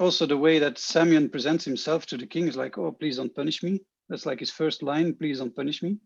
also, 0.00 0.26
the 0.26 0.36
way 0.36 0.58
that 0.58 0.78
Samuel 0.78 1.28
presents 1.28 1.64
himself 1.64 2.06
to 2.06 2.16
the 2.16 2.26
king 2.26 2.48
is 2.48 2.56
like, 2.56 2.78
oh, 2.78 2.90
please 2.90 3.18
don't 3.18 3.34
punish 3.34 3.62
me. 3.62 3.80
That's 4.08 4.26
like 4.26 4.40
his 4.40 4.50
first 4.50 4.82
line. 4.82 5.14
Please 5.14 5.38
don't 5.38 5.54
punish 5.54 5.82
me. 5.82 5.98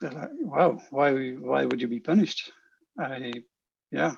They're 0.00 0.12
like, 0.12 0.30
wow, 0.40 0.80
why 0.90 1.30
why 1.32 1.64
would 1.64 1.80
you 1.80 1.88
be 1.88 2.00
punished? 2.00 2.52
I 2.98 3.32
yeah, 3.90 4.14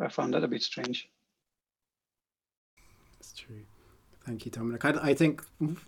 I 0.00 0.08
found 0.08 0.34
that 0.34 0.44
a 0.44 0.48
bit 0.48 0.62
strange. 0.62 1.08
That's 3.18 3.32
true. 3.32 3.62
Thank 4.24 4.44
you, 4.44 4.52
Dominic. 4.52 4.84
I, 4.84 5.10
I 5.10 5.14
think 5.14 5.42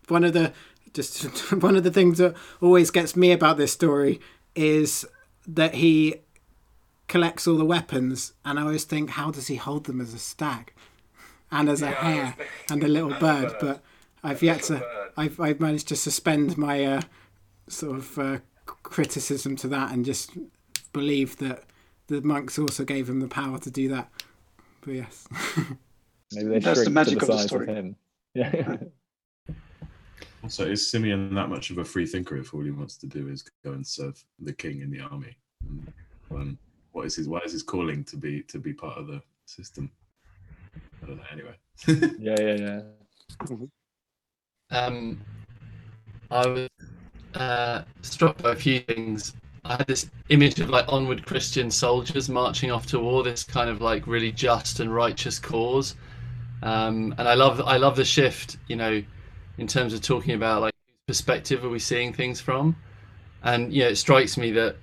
one 0.08 0.24
of 0.24 0.32
the 0.32 0.52
just 0.92 1.52
one 1.62 1.76
of 1.76 1.84
the 1.84 1.90
things 1.90 2.18
that 2.18 2.34
always 2.60 2.90
gets 2.90 3.14
me 3.14 3.32
about 3.32 3.56
this 3.56 3.72
story 3.72 4.20
is 4.54 5.06
that 5.46 5.74
he 5.74 6.16
collects 7.06 7.46
all 7.46 7.56
the 7.56 7.64
weapons, 7.64 8.32
and 8.44 8.58
I 8.58 8.62
always 8.62 8.84
think, 8.84 9.10
how 9.10 9.30
does 9.30 9.48
he 9.48 9.56
hold 9.56 9.84
them 9.84 10.00
as 10.00 10.14
a 10.14 10.18
stag 10.18 10.72
and 11.50 11.68
as 11.68 11.82
a 11.82 11.90
hare 11.90 12.36
and 12.70 12.82
a 12.82 12.88
little 12.88 13.14
bird? 13.14 13.54
But 13.60 13.82
I've 14.22 14.42
yet 14.42 14.62
to. 14.64 15.03
I've 15.16 15.38
I've 15.40 15.61
managed 15.61 15.88
to 15.88 15.96
suspend 15.96 16.57
my 16.59 16.85
uh, 16.85 17.03
sort 17.68 17.96
of 17.96 18.18
uh, 18.18 18.38
criticism 18.66 19.57
to 19.57 19.68
that 19.68 19.92
and 19.92 20.05
just 20.05 20.31
believe 20.92 21.37
that 21.38 21.64
the 22.07 22.20
monks 22.22 22.59
also 22.59 22.85
gave 22.85 23.09
him 23.09 23.20
the 23.20 23.29
power 23.29 23.59
to 23.59 23.70
do 23.70 23.88
that. 23.88 24.11
But 24.83 24.94
yes. 24.94 25.27
Maybe 26.33 26.48
they 26.48 26.59
That's 26.59 26.81
the 26.81 26.85
shrink 26.85 26.94
magic 26.94 27.18
to 27.20 27.24
of 27.24 27.27
the 27.29 27.33
the 27.33 27.38
size 27.38 27.46
story. 27.46 27.66
him. 27.66 27.96
Yeah. 28.35 28.79
Also, 30.42 30.66
is 30.68 30.90
Simeon 30.90 31.33
that 31.37 31.48
much 31.48 31.70
of 31.70 31.79
a 31.79 31.85
free 31.85 32.05
thinker 32.05 32.37
if 32.37 32.53
all 32.53 32.62
he 32.62 32.72
wants 32.72 32.96
to 32.96 33.07
do 33.07 33.29
is 33.29 33.42
go 33.64 33.72
and 33.72 33.87
serve 33.87 34.22
the 34.40 34.53
king 34.53 34.81
in 34.83 34.90
the 34.90 35.00
army? 35.00 35.37
And, 35.62 35.92
um, 36.33 36.59
what 36.90 37.07
is 37.07 37.14
his? 37.14 37.29
Why 37.29 37.38
is 37.44 37.53
his 37.53 37.62
calling 37.62 38.03
to 38.05 38.16
be 38.16 38.42
to 38.42 38.59
be 38.59 38.72
part 38.72 38.98
of 38.98 39.07
the 39.07 39.22
system? 39.46 39.88
I 41.03 41.07
don't 41.07 41.16
know. 41.16 41.22
Anyway, 41.33 41.55
yeah, 42.18 42.37
yeah, 42.40 42.57
yeah. 42.57 42.83
Um, 44.74 45.20
I 46.30 46.46
was 46.46 46.68
uh, 47.34 47.82
struck 48.02 48.42
by 48.42 48.52
a 48.52 48.56
few 48.56 48.80
things. 48.80 49.34
I 49.64 49.76
had 49.76 49.87
this 49.87 50.10
image 50.28 50.60
of 50.60 50.68
like 50.68 50.84
onward 50.92 51.24
Christian 51.24 51.70
soldiers 51.70 52.28
marching 52.28 52.70
off 52.70 52.87
to 52.88 52.98
war, 52.98 53.22
this 53.22 53.44
kind 53.44 53.70
of 53.70 53.80
like 53.80 54.06
really 54.06 54.32
just 54.32 54.80
and 54.80 54.94
righteous 54.94 55.38
cause. 55.38 55.94
Um, 56.62 57.14
and 57.18 57.28
I 57.28 57.34
love 57.34 57.60
I 57.60 57.76
love 57.76 57.96
the 57.96 58.04
shift, 58.04 58.58
you 58.68 58.76
know, 58.76 59.02
in 59.58 59.66
terms 59.66 59.94
of 59.94 60.02
talking 60.02 60.34
about 60.34 60.62
like 60.62 60.74
perspective 61.06 61.64
are 61.64 61.68
we 61.68 61.78
seeing 61.78 62.12
things 62.12 62.40
from, 62.40 62.76
and 63.42 63.72
you 63.72 63.82
know 63.82 63.88
it 63.88 63.96
strikes 63.96 64.37
me 64.37 64.50
that 64.52 64.76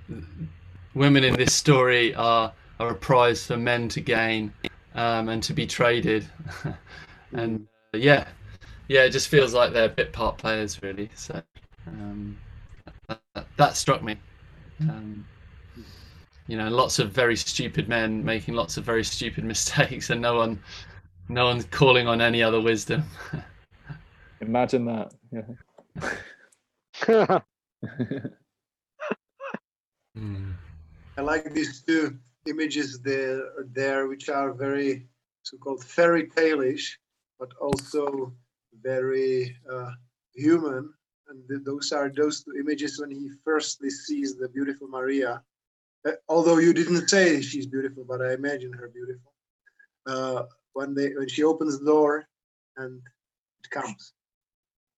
women 0.93 1.23
in 1.23 1.36
this 1.36 1.54
story 1.54 2.15
are 2.15 2.54
are 2.80 2.89
a 2.89 2.95
prize 2.95 3.45
for 3.45 3.58
men 3.58 3.88
to 3.89 4.01
gain 4.01 4.54
um, 4.95 5.30
and 5.30 5.43
to 5.43 5.54
be 5.54 5.67
traded, 5.67 6.27
and 7.34 7.67
uh, 7.93 7.97
yeah, 7.97 8.25
yeah, 8.91 9.06
it 9.06 9.12
just 9.12 9.30
feels 9.30 9.54
like 9.54 9.71
they're 9.71 9.88
bit 9.88 10.12
part 10.12 10.38
players 10.38 10.84
really. 10.84 11.10
So 11.15 11.41
um, 11.88 12.38
that, 13.08 13.47
that 13.56 13.77
struck 13.77 14.04
me. 14.04 14.17
Um, 14.82 15.25
you 16.47 16.58
know, 16.58 16.67
lots 16.67 16.99
of 16.99 17.12
very 17.12 17.38
stupid 17.38 17.88
men 17.88 18.25
making 18.25 18.54
lots 18.54 18.75
of 18.75 18.84
very 18.84 19.06
stupid 19.06 19.43
mistakes, 19.56 20.10
and 20.10 20.19
no 20.21 20.36
one, 20.36 20.62
no 21.30 21.45
one's 21.45 21.63
calling 21.65 22.06
on 22.06 22.19
any 22.19 22.43
other 22.43 22.60
wisdom. 22.60 23.04
Imagine 24.41 24.86
that. 24.86 25.13
Yeah. 27.08 27.39
Mm. 30.17 30.56
I 31.17 31.21
like 31.21 31.54
these 31.54 31.84
two 31.84 32.17
images 32.45 32.99
there, 32.99 33.43
there 33.73 34.08
which 34.10 34.27
are 34.27 34.51
very 34.51 35.08
so-called 35.43 35.86
fairy 35.86 36.27
tale-ish, 36.27 36.99
but 37.39 37.54
also 37.62 38.34
very 38.81 39.55
uh, 39.71 39.91
human. 40.34 40.93
And 41.29 41.47
th- 41.47 41.62
those 41.63 41.91
are 41.91 42.10
those 42.10 42.43
two 42.43 42.53
images 42.60 42.99
when 42.99 43.12
he 43.12 43.29
firstly 43.43 43.89
sees 43.89 44.36
the 44.36 44.49
beautiful 44.49 44.88
Maria. 44.88 45.41
Uh, 46.05 46.12
although 46.29 46.57
you 46.57 46.73
didn't 46.73 47.10
say 47.10 47.41
she's 47.41 47.67
beautiful, 47.67 48.05
but 48.07 48.21
I 48.21 48.34
imagine 48.34 48.73
her 48.73 48.89
beautiful. 48.93 49.34
Uh, 50.07 50.43
when 50.73 50.95
they 50.95 51.10
when 51.13 51.27
she 51.29 51.43
opens 51.43 51.79
the 51.79 51.86
door 51.86 52.25
and 52.77 53.01
it 53.63 53.69
comes, 53.69 54.13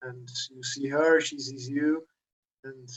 and 0.03 0.29
you 0.51 0.63
see 0.63 0.87
her, 0.87 1.19
she 1.21 1.39
sees 1.39 1.67
you, 1.69 2.05
and 2.63 2.87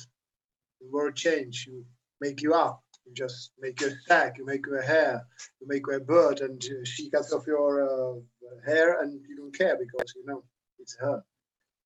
the 0.80 0.88
world 0.90 1.16
change. 1.16 1.66
You 1.68 1.84
make 2.20 2.42
you 2.42 2.54
up. 2.54 2.82
You 3.06 3.14
just 3.14 3.52
make 3.60 3.80
your 3.80 3.92
sack. 4.06 4.38
You 4.38 4.46
make 4.46 4.66
your 4.66 4.82
hare. 4.82 5.26
You 5.60 5.68
make 5.68 5.86
your 5.86 6.00
bird, 6.00 6.40
and 6.40 6.62
uh, 6.64 6.84
she 6.84 7.10
cuts 7.10 7.32
off 7.32 7.46
your 7.46 7.82
uh, 7.82 8.14
hair, 8.66 9.00
and 9.02 9.20
you 9.28 9.36
don't 9.36 9.56
care 9.56 9.76
because 9.78 10.14
you 10.16 10.24
know 10.26 10.44
it's 10.86 10.96
her. 11.00 11.24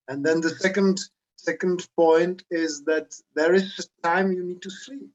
And 0.09 0.25
then 0.25 0.41
the 0.41 0.51
second 0.51 1.01
second 1.37 1.89
point 1.97 2.45
is 2.51 2.85
that 2.85 3.15
there 3.35 3.55
is 3.55 3.89
time 4.03 4.31
you 4.31 4.45
need 4.45 4.61
to 4.61 4.71
sleep, 4.71 5.11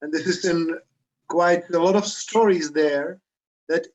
and 0.00 0.12
this 0.12 0.26
is 0.26 0.44
in 0.44 0.78
quite 1.28 1.64
a 1.70 1.78
lot 1.78 1.96
of 1.96 2.06
stories 2.06 2.70
there 2.70 3.20
that 3.68 3.88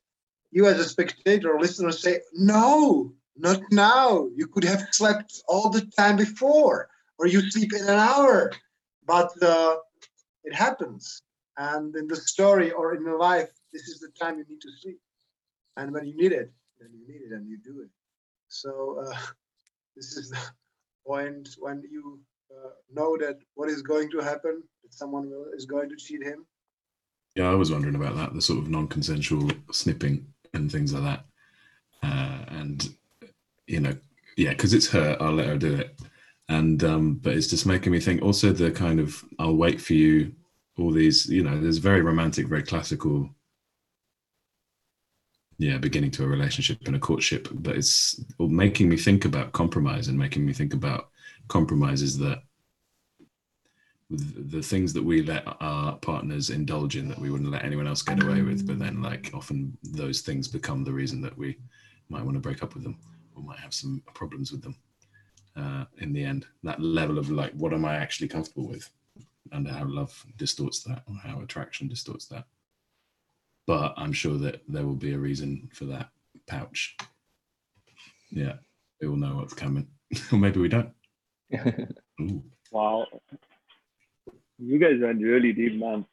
you 0.52 0.68
as 0.68 0.80
a 0.80 0.84
spectator 0.84 1.54
or 1.54 1.60
listener 1.62 1.94
say, 1.94 2.20
no, 2.34 3.14
not 3.38 3.62
now. 3.72 4.28
You 4.36 4.48
could 4.48 4.66
have 4.66 4.84
slept 4.92 5.42
all 5.48 5.70
the 5.70 5.86
time 5.98 6.18
before, 6.18 6.90
or 7.18 7.28
you 7.28 7.40
sleep 7.50 7.72
in 7.74 7.84
an 7.84 8.00
hour. 8.12 8.52
But 9.06 9.32
uh, 9.42 9.78
it 10.44 10.54
happens. 10.54 11.22
And 11.58 11.96
in 11.96 12.08
the 12.08 12.18
story 12.18 12.72
or 12.72 12.96
in 12.96 13.04
your 13.04 13.18
life, 13.18 13.50
this 13.72 13.88
is 13.88 14.00
the 14.00 14.12
time 14.20 14.38
you 14.38 14.46
need 14.50 14.60
to 14.62 14.72
sleep. 14.82 15.00
And 15.78 15.94
when 15.94 16.06
you 16.06 16.18
need 16.18 16.34
it, 16.34 16.52
then 16.80 16.90
you 16.94 17.08
need 17.08 17.22
it 17.22 17.32
and 17.32 17.48
you 17.48 17.58
do 17.58 17.82
it. 17.86 17.90
So 18.52 19.02
uh, 19.02 19.18
this 19.96 20.18
is 20.18 20.30
the 20.30 20.40
point 21.08 21.50
when 21.58 21.82
you 21.90 22.20
uh, 22.52 22.72
know 22.94 23.18
that 23.18 23.40
what 23.56 23.70
is 23.70 23.82
going 23.82 24.12
to 24.12 24.20
happen, 24.20 24.62
that 24.84 24.94
someone 24.94 25.30
will, 25.30 25.48
is 25.56 25.66
going 25.66 25.90
to 25.90 25.96
cheat 25.96 26.22
him. 26.22 26.46
Yeah, 27.36 27.50
I 27.50 27.56
was 27.56 27.72
wondering 27.72 27.96
about 27.96 28.18
that, 28.18 28.34
the 28.34 28.42
sort 28.42 28.60
of 28.60 28.70
non-consensual 28.70 29.52
snipping 29.72 30.28
and 30.54 30.70
things 30.70 30.94
like 30.94 31.04
that. 31.04 31.26
Uh, 32.04 32.46
and 32.50 32.94
you 33.68 33.80
know, 33.80 33.96
yeah, 34.36 34.50
because 34.50 34.74
it's 34.74 34.90
her, 34.90 35.16
I'll 35.22 35.34
let 35.34 35.48
her 35.48 35.58
do 35.58 35.76
it. 35.76 35.98
And 36.50 36.84
um, 36.84 37.14
but 37.16 37.34
it's 37.34 37.48
just 37.48 37.66
making 37.66 37.94
me 37.94 38.02
think. 38.02 38.22
Also, 38.22 38.52
the 38.52 38.70
kind 38.72 39.00
of 39.00 39.24
I'll 39.40 39.56
wait 39.56 39.80
for 39.80 39.94
you. 39.94 40.34
All 40.78 40.92
these, 40.92 41.28
you 41.28 41.44
know, 41.44 41.60
there's 41.60 41.78
very 41.78 42.02
romantic, 42.02 42.48
very 42.48 42.64
classical. 42.64 43.30
Yeah, 45.62 45.78
beginning 45.78 46.10
to 46.12 46.24
a 46.24 46.28
relationship 46.28 46.80
and 46.88 46.96
a 46.96 47.00
courtship, 47.00 47.48
but 47.52 47.76
it's 47.76 48.20
making 48.40 48.90
me 48.90 48.98
think 48.98 49.26
about 49.26 49.52
compromise 49.52 50.08
and 50.08 50.18
making 50.18 50.44
me 50.44 50.54
think 50.54 50.74
about 50.74 51.10
compromises 51.50 52.18
that 52.18 52.42
the 54.10 54.64
things 54.64 54.92
that 54.94 55.04
we 55.04 55.22
let 55.22 55.44
our 55.62 55.98
partners 55.98 56.50
indulge 56.50 56.98
in 56.98 57.08
that 57.10 57.20
we 57.20 57.30
wouldn't 57.30 57.52
let 57.52 57.64
anyone 57.64 57.86
else 57.86 58.02
get 58.02 58.22
away 58.22 58.42
with 58.42 58.68
but 58.68 58.78
then 58.78 59.02
like 59.02 59.30
often 59.34 59.78
those 59.84 60.20
things 60.20 60.50
become 60.50 60.84
the 60.84 60.92
reason 60.92 61.22
that 61.22 61.38
we 61.38 61.58
might 62.10 62.24
want 62.24 62.36
to 62.36 62.42
break 62.42 62.62
up 62.62 62.74
with 62.74 62.84
them 62.84 62.98
or 63.36 63.44
might 63.44 63.60
have 63.60 63.74
some 63.74 64.04
problems 64.14 64.52
with 64.52 64.62
them 64.62 64.76
uh, 65.56 65.86
in 66.00 66.12
the 66.12 66.24
end. 66.24 66.46
That 66.64 66.82
level 66.82 67.20
of 67.20 67.30
like 67.30 67.54
what 67.54 67.72
am 67.72 67.86
i 67.86 67.96
actually 67.96 68.30
comfortable 68.30 68.68
with? 68.68 68.90
And 69.52 69.68
how 69.68 69.86
love 69.86 70.26
distorts 70.38 70.82
that 70.84 71.04
or 71.08 71.16
how 71.24 71.42
attraction 71.42 71.88
distorts 71.88 72.26
that 72.28 72.46
but 73.72 73.94
i'm 73.96 74.12
sure 74.12 74.38
that 74.38 74.62
there 74.68 74.86
will 74.86 75.02
be 75.08 75.14
a 75.14 75.18
reason 75.18 75.70
for 75.74 75.86
that 75.86 76.10
pouch 76.46 76.98
yeah 78.30 78.56
we 79.00 79.08
all 79.08 79.16
know 79.16 79.36
what's 79.38 79.54
coming 79.54 79.88
or 80.32 80.38
maybe 80.38 80.60
we 80.60 80.68
don't 80.68 80.92
Ooh. 82.22 82.44
Wow. 82.72 83.06
You 84.58 84.80
guys 84.80 85.00
went 85.02 85.22
really 85.22 85.54
deep, 85.54 85.76
man. 85.76 86.06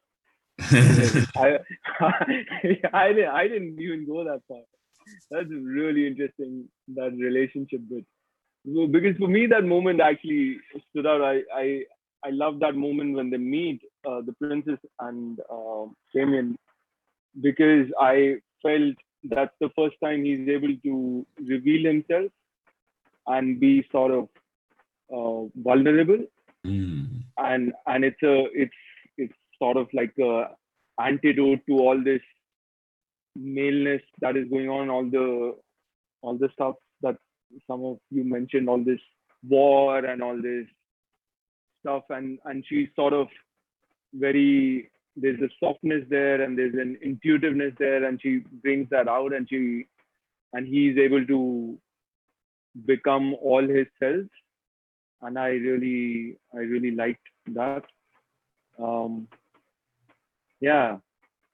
I, 0.60 1.58
I, 2.00 3.12
didn't, 3.12 3.30
I 3.30 3.48
didn't 3.48 3.80
even 3.80 4.06
go 4.06 4.24
that 4.24 4.40
far. 4.48 4.58
That's 5.30 5.48
really 5.50 6.06
interesting, 6.06 6.68
that 6.96 7.12
relationship 7.12 7.80
bit. 7.88 8.04
So, 8.74 8.86
because 8.86 9.16
for 9.18 9.28
me, 9.28 9.46
that 9.46 9.64
moment 9.64 10.00
actually 10.00 10.58
stood 10.90 11.06
out. 11.06 11.22
I, 11.22 11.42
I, 11.54 11.82
I 12.24 12.30
love 12.30 12.58
that 12.60 12.74
moment 12.74 13.14
when 13.14 13.30
they 13.30 13.36
meet 13.36 13.80
uh, 14.04 14.20
the 14.26 14.32
princess 14.32 14.80
and 15.00 15.38
uh, 15.50 15.84
Damien 16.14 16.58
because 17.40 17.88
I 18.00 18.36
felt 18.62 18.94
that's 19.24 19.54
the 19.60 19.70
first 19.76 19.96
time 20.02 20.24
he's 20.24 20.48
able 20.48 20.74
to 20.84 21.26
reveal 21.46 21.86
himself 21.86 22.30
and 23.26 23.60
be 23.60 23.86
sort 23.92 24.12
of 24.12 24.28
uh, 25.12 25.48
vulnerable 25.56 26.24
Mm. 26.66 27.22
and 27.36 27.72
and 27.86 28.04
it's 28.04 28.22
a 28.22 28.46
it's 28.52 28.80
it's 29.16 29.34
sort 29.58 29.76
of 29.76 29.86
like 29.92 30.12
a 30.18 30.48
antidote 31.00 31.60
to 31.68 31.78
all 31.78 32.02
this 32.02 32.20
maleness 33.36 34.02
that 34.20 34.36
is 34.36 34.48
going 34.48 34.68
on 34.68 34.90
all 34.90 35.08
the 35.08 35.54
all 36.22 36.36
the 36.36 36.48
stuff 36.52 36.74
that 37.02 37.16
some 37.66 37.84
of 37.84 37.98
you 38.10 38.24
mentioned 38.24 38.68
all 38.68 38.82
this 38.82 39.00
war 39.48 40.04
and 40.04 40.20
all 40.20 40.36
this 40.42 40.66
stuff 41.80 42.02
and 42.10 42.38
and 42.44 42.64
she's 42.68 42.88
sort 42.96 43.12
of 43.12 43.28
very 44.14 44.90
there's 45.20 45.40
a 45.40 45.48
softness 45.60 46.04
there 46.08 46.42
and 46.42 46.58
there's 46.58 46.74
an 46.74 46.96
intuitiveness 47.02 47.74
there 47.78 48.04
and 48.04 48.20
she 48.20 48.38
brings 48.62 48.88
that 48.90 49.08
out 49.08 49.34
and 49.34 49.48
she 49.48 49.86
and 50.52 50.66
he's 50.66 50.96
able 50.96 51.24
to 51.26 51.78
become 52.86 53.34
all 53.34 53.66
his 53.66 53.86
self 53.98 54.26
and 55.22 55.38
I 55.38 55.48
really 55.48 56.36
I 56.54 56.58
really 56.58 56.92
liked 56.92 57.26
that. 57.48 57.84
Um, 58.82 59.28
yeah, 60.60 60.98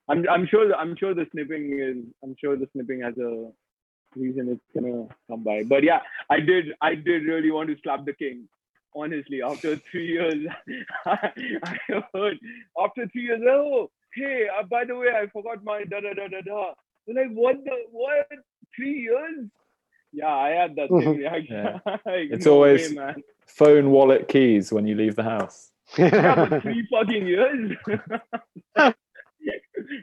I'm 0.09 0.29
I'm 0.29 0.46
sure 0.46 0.74
I'm 0.74 0.96
sure 0.96 1.14
the 1.14 1.27
snipping 1.33 1.79
is 1.79 2.05
I'm 2.22 2.37
sure 2.40 2.57
the 2.57 2.68
snipping 2.72 3.00
has 3.00 3.16
a 3.18 3.50
reason 4.16 4.48
it's 4.48 4.61
gonna 4.74 5.07
come 5.31 5.42
by. 5.42 5.62
But 5.62 5.83
yeah, 5.83 6.00
I 6.31 6.40
did 6.40 6.66
I 6.81 6.94
did 6.94 7.24
really 7.24 7.50
want 7.50 7.68
to 7.70 7.77
slap 7.83 8.05
the 8.05 8.12
king. 8.12 8.48
Honestly, 8.96 9.42
after 9.42 9.76
three 9.90 10.07
years, 10.07 10.46
I, 11.07 11.30
heard 12.14 12.38
after 12.80 13.09
three 13.09 13.22
years. 13.22 13.42
Oh, 13.46 13.90
hey, 14.14 14.46
uh, 14.57 14.62
by 14.64 14.85
the 14.85 14.94
way, 14.94 15.09
I 15.09 15.26
forgot 15.26 15.64
my 15.64 15.85
da 15.85 16.00
da 16.00 16.14
da 16.14 16.28
da 16.28 16.40
da. 16.42 16.72
Like 17.09 17.30
what 17.33 17.64
the 17.64 17.72
what? 17.90 18.28
Three 18.76 19.00
years? 19.00 19.48
Yeah, 20.12 20.33
I 20.33 20.50
had 20.50 20.76
that 20.76 20.88
same 20.90 21.16
reaction. 21.16 21.57
Yeah. 21.57 21.78
Like, 22.07 22.28
It's 22.30 22.46
no 22.46 22.52
always- 22.54 22.90
way, 22.90 22.94
man. 22.94 23.22
Phone, 23.46 23.90
wallet, 23.90 24.26
keys 24.28 24.72
when 24.72 24.87
you 24.87 24.94
leave 24.94 25.16
the 25.16 25.24
house. 25.24 25.70
Yeah, 25.98 26.61
three 26.61 26.87
fucking 26.90 27.26
years. 27.26 27.76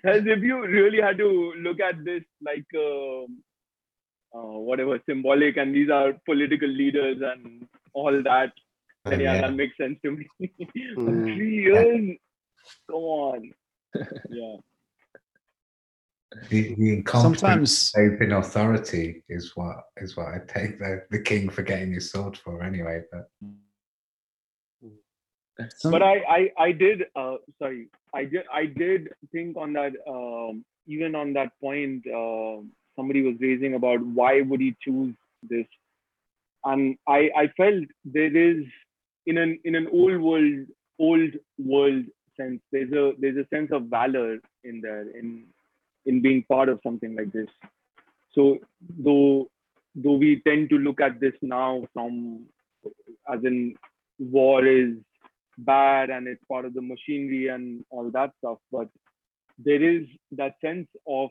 As 0.03 0.21
if 0.25 0.39
you 0.43 0.61
really 0.67 1.01
had 1.01 1.17
to 1.17 1.53
look 1.57 1.79
at 1.79 2.03
this 2.03 2.23
like 2.45 2.65
um, 2.75 3.41
uh, 4.35 4.59
whatever 4.69 4.99
symbolic, 5.07 5.57
and 5.57 5.73
these 5.73 5.89
are 5.89 6.13
political 6.25 6.67
leaders 6.69 7.17
and 7.21 7.67
all 7.93 8.21
that. 8.23 8.51
Then 9.05 9.19
yeah, 9.19 9.33
yeah. 9.35 9.41
that 9.41 9.53
makes 9.55 9.77
sense 9.77 9.97
to 10.03 10.11
me. 10.11 10.27
But 10.39 10.49
Mm. 10.97 11.35
three 11.35 11.63
years, 11.63 12.17
come 12.89 12.95
on. 12.95 13.51
Yeah. 14.29 14.57
The, 16.49 16.75
the 16.75 17.03
Sometimes 17.07 17.91
faith 17.91 18.21
in 18.21 18.31
authority 18.31 19.21
is 19.27 19.51
what 19.55 19.75
is 19.97 20.15
what 20.15 20.27
I 20.27 20.39
take 20.47 20.79
the, 20.79 21.03
the 21.09 21.19
king 21.19 21.49
for 21.49 21.61
getting 21.61 21.91
his 21.91 22.09
sword 22.09 22.37
for 22.37 22.63
anyway. 22.63 23.01
But 23.11 23.29
but 25.83 26.01
I, 26.01 26.23
I 26.29 26.51
I 26.57 26.71
did 26.71 27.03
uh 27.17 27.35
sorry 27.59 27.87
I 28.13 28.23
did 28.25 28.45
I 28.51 28.65
did 28.65 29.09
think 29.33 29.57
on 29.57 29.73
that 29.73 29.91
um 30.07 30.63
even 30.87 31.15
on 31.15 31.33
that 31.33 31.51
point 31.59 32.07
uh, 32.07 32.61
somebody 32.95 33.21
was 33.21 33.35
raising 33.41 33.73
about 33.73 34.01
why 34.01 34.41
would 34.41 34.61
he 34.61 34.75
choose 34.81 35.13
this 35.43 35.67
and 36.63 36.97
I 37.07 37.29
I 37.35 37.47
felt 37.57 37.83
there 38.05 38.35
is 38.35 38.65
in 39.25 39.37
an 39.37 39.59
in 39.63 39.75
an 39.75 39.87
old 39.91 40.19
world 40.21 40.65
old 40.99 41.31
world 41.57 42.05
sense 42.37 42.61
there's 42.71 42.91
a 42.91 43.13
there's 43.19 43.37
a 43.37 43.47
sense 43.53 43.71
of 43.71 43.83
valor 43.83 44.37
in 44.63 44.81
there 44.81 45.09
in 45.17 45.45
in 46.05 46.21
being 46.21 46.43
part 46.43 46.69
of 46.69 46.79
something 46.83 47.15
like 47.15 47.31
this. 47.31 47.47
So 48.33 48.59
though 48.97 49.49
though 49.95 50.13
we 50.13 50.41
tend 50.47 50.69
to 50.69 50.77
look 50.77 51.01
at 51.01 51.19
this 51.19 51.33
now 51.41 51.85
from 51.93 52.45
as 53.31 53.39
in 53.43 53.75
war 54.19 54.65
is 54.65 54.95
bad 55.57 56.09
and 56.09 56.27
it's 56.27 56.43
part 56.45 56.65
of 56.65 56.73
the 56.73 56.81
machinery 56.81 57.47
and 57.49 57.83
all 57.89 58.09
that 58.11 58.31
stuff 58.39 58.57
but 58.71 58.87
there 59.59 59.83
is 59.83 60.07
that 60.31 60.55
sense 60.61 60.87
of 61.07 61.29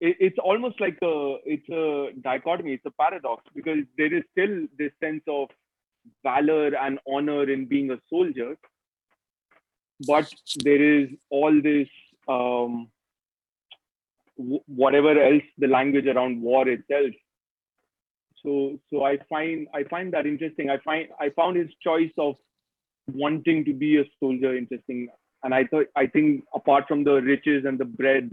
it, 0.00 0.16
it's 0.18 0.38
almost 0.42 0.80
like 0.80 0.98
a 1.02 1.36
it's 1.44 1.68
a 1.68 2.18
dichotomy 2.22 2.72
it's 2.72 2.86
a 2.86 2.90
paradox 3.02 3.44
because 3.54 3.78
there 3.98 4.12
is 4.12 4.22
still 4.32 4.66
this 4.78 4.90
sense 5.00 5.22
of 5.28 5.48
valor 6.22 6.74
and 6.74 6.98
honor 7.08 7.48
in 7.50 7.66
being 7.66 7.90
a 7.90 7.98
soldier. 8.08 8.56
But 10.06 10.32
there 10.62 10.82
is 10.82 11.08
all 11.30 11.60
this 11.62 11.88
um, 12.28 12.88
whatever 14.36 15.18
else 15.22 15.42
the 15.58 15.66
language 15.66 16.06
around 16.06 16.42
war 16.42 16.68
itself. 16.68 17.12
So 18.42 18.78
so 18.90 19.04
i 19.04 19.18
find 19.28 19.66
i 19.74 19.82
find 19.84 20.12
that 20.12 20.26
interesting. 20.26 20.70
I 20.70 20.78
find 20.78 21.08
i 21.20 21.30
found 21.30 21.56
his 21.56 21.70
choice 21.82 22.12
of 22.18 22.36
wanting 23.12 23.64
to 23.64 23.72
be 23.72 23.98
a 23.98 24.04
soldier 24.20 24.56
interesting. 24.56 25.08
And 25.42 25.54
i 25.54 25.64
thought 25.64 25.86
i 25.96 26.06
think 26.06 26.44
apart 26.54 26.84
from 26.88 27.04
the 27.04 27.22
riches 27.22 27.64
and 27.64 27.78
the 27.78 27.84
bread 27.84 28.30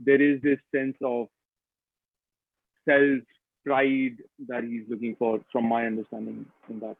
there 0.00 0.20
is 0.20 0.40
this 0.42 0.58
sense 0.74 0.96
of 1.02 1.28
self 2.88 3.20
pride 3.64 4.16
that 4.48 4.64
he's 4.64 4.84
looking 4.88 5.14
for 5.16 5.40
from 5.52 5.68
my 5.68 5.86
understanding 5.86 6.44
in 6.68 6.80
that 6.80 6.96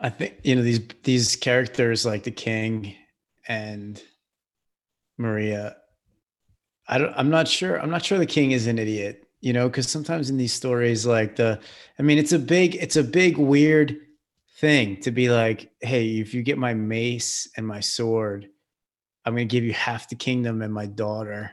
I 0.00 0.10
think 0.10 0.38
you 0.44 0.54
know 0.56 0.62
these 0.62 0.80
these 1.02 1.36
characters 1.36 2.06
like 2.06 2.22
the 2.24 2.30
king 2.30 2.94
and 3.46 4.00
Maria. 5.16 5.76
I 6.86 6.98
don't. 6.98 7.12
I'm 7.16 7.30
not 7.30 7.48
sure. 7.48 7.80
I'm 7.80 7.90
not 7.90 8.04
sure 8.04 8.18
the 8.18 8.26
king 8.26 8.52
is 8.52 8.66
an 8.66 8.78
idiot. 8.78 9.24
You 9.40 9.52
know, 9.52 9.68
because 9.68 9.88
sometimes 9.88 10.30
in 10.30 10.36
these 10.36 10.52
stories, 10.52 11.06
like 11.06 11.36
the, 11.36 11.60
I 11.96 12.02
mean, 12.02 12.18
it's 12.18 12.32
a 12.32 12.40
big, 12.40 12.74
it's 12.74 12.96
a 12.96 13.04
big 13.04 13.38
weird 13.38 13.96
thing 14.58 15.00
to 15.02 15.12
be 15.12 15.30
like, 15.30 15.70
hey, 15.80 16.18
if 16.18 16.34
you 16.34 16.42
get 16.42 16.58
my 16.58 16.74
mace 16.74 17.48
and 17.56 17.64
my 17.64 17.78
sword, 17.78 18.48
I'm 19.24 19.34
gonna 19.34 19.44
give 19.44 19.62
you 19.62 19.72
half 19.72 20.08
the 20.08 20.16
kingdom 20.16 20.60
and 20.60 20.74
my 20.74 20.86
daughter, 20.86 21.52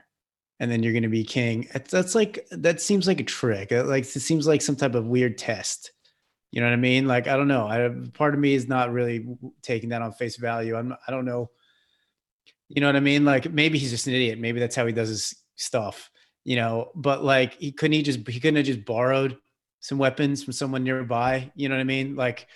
and 0.60 0.72
then 0.72 0.82
you're 0.82 0.94
gonna 0.94 1.10
be 1.10 1.24
king. 1.24 1.68
That's, 1.92 2.16
like 2.16 2.48
that 2.52 2.82
seems 2.82 3.06
like 3.06 3.20
a 3.20 3.24
trick. 3.24 3.70
Like 3.70 4.04
it 4.04 4.20
seems 4.20 4.48
like 4.48 4.64
some 4.64 4.76
type 4.76 4.96
of 4.96 5.06
weird 5.06 5.38
test. 5.38 5.92
You 6.52 6.62
know 6.62 6.68
what 6.68 6.74
I 6.74 6.78
mean? 6.78 7.08
Like 7.08 7.28
I 7.28 7.36
don't 7.36 7.48
know. 7.48 7.68
I 7.68 7.90
part 8.14 8.34
of 8.34 8.40
me 8.40 8.54
is 8.54 8.68
not 8.68 8.92
really 8.92 9.28
taking 9.62 9.90
that 9.90 10.02
on 10.02 10.14
face 10.14 10.38
value. 10.38 10.76
I'm 10.76 10.96
I 11.08 11.12
don't 11.12 11.26
know. 11.26 11.50
You 12.70 12.82
know 12.82 12.88
what 12.88 12.96
I 12.96 13.02
mean? 13.02 13.26
Like 13.26 13.52
maybe 13.52 13.78
he's 13.78 13.92
just 13.92 14.08
an 14.08 14.14
idiot. 14.14 14.40
Maybe 14.40 14.60
that's 14.60 14.76
how 14.76 14.86
he 14.86 14.94
does 14.94 15.10
his 15.10 15.36
stuff. 15.56 16.10
You 16.44 16.56
know, 16.56 16.92
but 16.96 17.24
like 17.24 17.56
he 17.56 17.72
couldn't 17.72 17.94
he 17.94 18.04
just 18.04 18.28
he 18.28 18.40
couldn't 18.40 18.58
have 18.58 18.66
just 18.66 18.86
borrowed 18.86 19.38
some 19.80 19.98
weapons 19.98 20.44
from 20.44 20.54
someone 20.54 20.84
nearby. 20.84 21.52
You 21.56 21.70
know 21.70 21.76
what 21.76 21.82
I 21.82 21.86
mean? 21.86 22.16
Like 22.16 22.48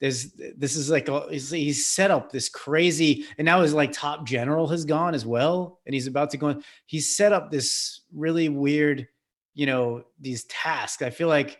there's 0.00 0.32
this 0.56 0.76
is 0.76 0.90
like 0.90 1.08
a, 1.08 1.26
he's, 1.30 1.86
set 1.86 2.10
up 2.10 2.30
this 2.30 2.48
crazy 2.48 3.24
and 3.38 3.46
now 3.46 3.62
his 3.62 3.72
like 3.72 3.92
top 3.92 4.26
general 4.26 4.66
has 4.68 4.84
gone 4.84 5.14
as 5.14 5.24
well 5.24 5.80
and 5.86 5.94
he's 5.94 6.06
about 6.06 6.30
to 6.30 6.36
go. 6.36 6.60
He's 6.84 7.16
set 7.16 7.32
up 7.32 7.50
this 7.50 8.02
really 8.14 8.48
weird, 8.48 9.08
you 9.54 9.66
know, 9.66 10.04
these 10.20 10.44
tasks. 10.44 11.02
I 11.02 11.10
feel 11.10 11.28
like 11.28 11.58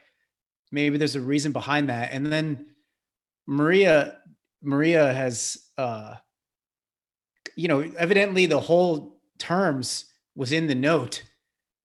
maybe 0.71 0.99
there's 0.99 1.17
a 1.17 1.21
reason 1.21 1.53
behind 1.53 1.89
that. 1.89 2.13
And 2.13 2.27
then 2.27 2.67
maria 3.47 4.19
maria 4.63 5.13
has 5.13 5.57
uh 5.79 6.17
you 7.55 7.69
know 7.69 7.89
evidently 7.97 8.47
the 8.47 8.59
whole 8.59 9.21
terms 9.39 10.07
was 10.35 10.53
in 10.53 10.67
the 10.67 10.75
note. 10.75 11.23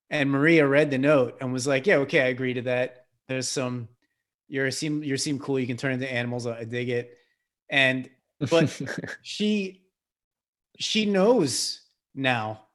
And 0.10 0.30
maria 0.30 0.67
read 0.67 0.91
the 0.91 0.98
note 0.98 1.38
and 1.39 1.54
was 1.54 1.67
like 1.67 1.88
yeah 1.88 1.98
okay 1.98 2.22
i 2.22 2.28
agree 2.28 2.54
to 2.56 2.63
that. 2.63 3.06
There's 3.28 3.48
some 3.48 3.88
you're 4.52 4.70
seem 4.70 5.02
you 5.04 5.15
seem 5.15 5.39
cool. 5.39 5.60
You 5.60 5.67
can 5.67 5.78
turn 5.78 5.94
into 5.94 6.12
animals. 6.12 6.46
I 6.46 6.65
dig 6.65 6.89
it. 6.89 7.17
And 7.70 8.10
but 8.38 8.82
she 9.22 9.86
she 10.78 11.06
knows 11.06 11.82
now 12.13 12.65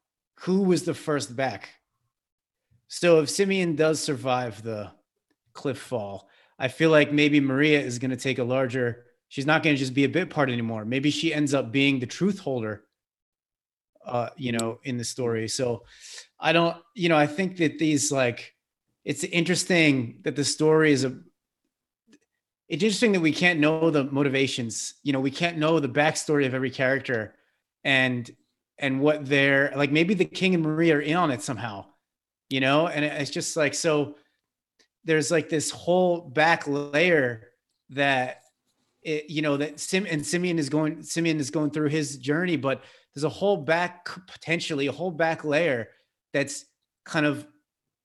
who 0.41 0.63
was 0.63 0.85
the 0.85 0.95
first 0.95 1.37
back. 1.37 1.69
So 2.89 3.21
if 3.21 3.29
simeon 3.29 3.77
does 3.77 4.01
survive 4.01 4.63
the 4.63 4.91
cliff 5.57 5.79
fall. 5.79 6.29
I 6.59 6.69
feel 6.69 6.91
like 6.91 7.13
maybe 7.13 7.41
Maria 7.41 7.81
is 7.81 7.99
going 7.99 8.13
to 8.13 8.17
take 8.17 8.39
a 8.39 8.45
larger. 8.45 9.07
She's 9.29 9.47
not 9.47 9.63
going 9.63 9.75
to 9.75 9.81
just 9.81 9.95
be 9.95 10.05
a 10.05 10.09
bit 10.09 10.31
part 10.31 10.51
anymore. 10.51 10.85
Maybe 10.85 11.11
she 11.11 11.35
ends 11.35 11.53
up 11.53 11.73
being 11.73 11.99
the 11.99 12.07
truth 12.07 12.39
holder. 12.39 12.85
Uh, 14.05 14.31
you 14.37 14.53
know, 14.53 14.79
in 14.85 14.97
the 14.97 15.05
story. 15.05 15.49
So, 15.49 15.83
I 16.39 16.53
don't. 16.53 16.77
You 16.95 17.09
know, 17.09 17.17
I 17.17 17.27
think 17.27 17.57
that 17.57 17.77
these 17.81 18.13
like, 18.13 18.55
it's 19.05 19.25
interesting 19.25 20.21
that 20.23 20.37
the 20.37 20.45
story 20.45 20.93
is 20.93 21.03
a. 21.03 21.19
It's 22.69 22.85
interesting 22.85 23.11
that 23.13 23.21
we 23.21 23.33
can't 23.33 23.59
know 23.59 23.91
the 23.91 24.05
motivations. 24.05 24.95
You 25.03 25.13
know, 25.13 25.19
we 25.19 25.33
can't 25.33 25.59
know 25.59 25.81
the 25.81 25.89
backstory 25.89 26.47
of 26.47 26.55
every 26.55 26.71
character, 26.71 27.35
and 27.83 28.31
and 28.79 29.01
what 29.01 29.27
they're 29.27 29.73
like. 29.75 29.91
Maybe 29.91 30.15
the 30.15 30.25
king 30.25 30.55
and 30.55 30.63
Maria 30.63 30.99
are 30.99 31.01
in 31.01 31.17
on 31.17 31.33
it 31.33 31.43
somehow. 31.43 31.87
You 32.49 32.61
know, 32.61 32.87
and 32.87 33.05
it's 33.05 33.33
just 33.33 33.57
like 33.57 33.75
so 33.75 34.15
there's 35.07 35.31
like 35.31 35.49
this 35.49 35.71
whole 35.71 36.21
back 36.21 36.65
layer 36.67 37.49
that 37.91 38.43
it, 39.03 39.31
you 39.31 39.41
know 39.41 39.57
that 39.57 39.81
Sim 39.81 40.07
and 40.11 40.27
Simeon 40.27 40.59
is 40.59 40.69
going 40.69 41.03
Simeon 41.03 41.39
is 41.39 41.51
going 41.51 41.71
through 41.71 41.89
his 41.89 42.19
journey, 42.19 42.57
but 42.57 42.83
there's 43.15 43.25
a 43.25 43.29
whole 43.29 43.57
back 43.57 44.09
potentially 44.27 44.89
a 44.89 44.93
whole 44.93 45.13
back 45.13 45.45
layer 45.45 45.89
that's 46.33 46.67
kind 47.05 47.25
of 47.25 47.47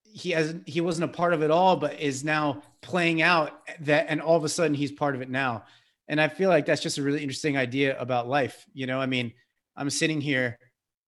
he 0.03 0.29
hasn't 0.29 0.67
he 0.69 0.79
wasn't 0.79 1.03
a 1.03 1.13
part 1.13 1.33
of 1.33 1.41
it 1.41 1.51
all, 1.51 1.75
but 1.75 1.99
is 1.99 2.23
now 2.23 2.61
playing 2.81 3.21
out 3.21 3.61
that 3.81 4.05
and 4.07 4.21
all 4.21 4.37
of 4.37 4.43
a 4.43 4.49
sudden 4.49 4.75
he's 4.75 4.91
part 4.91 5.15
of 5.15 5.21
it 5.21 5.29
now. 5.29 5.63
And 6.07 6.21
I 6.21 6.27
feel 6.27 6.49
like 6.49 6.65
that's 6.65 6.81
just 6.81 6.99
a 6.99 7.03
really 7.03 7.21
interesting 7.21 7.57
idea 7.57 7.99
about 7.99 8.27
life. 8.29 8.65
You 8.73 8.85
know, 8.85 9.01
I 9.01 9.07
mean, 9.07 9.33
I'm 9.75 9.89
sitting 9.89 10.21
here 10.21 10.59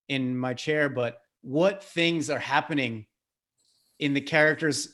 in 0.08 0.36
my 0.36 0.54
chair, 0.54 0.88
but 0.88 1.20
what 1.42 1.84
things 1.84 2.30
are 2.30 2.38
happening 2.38 3.06
in 3.98 4.14
the 4.14 4.20
characters 4.20 4.93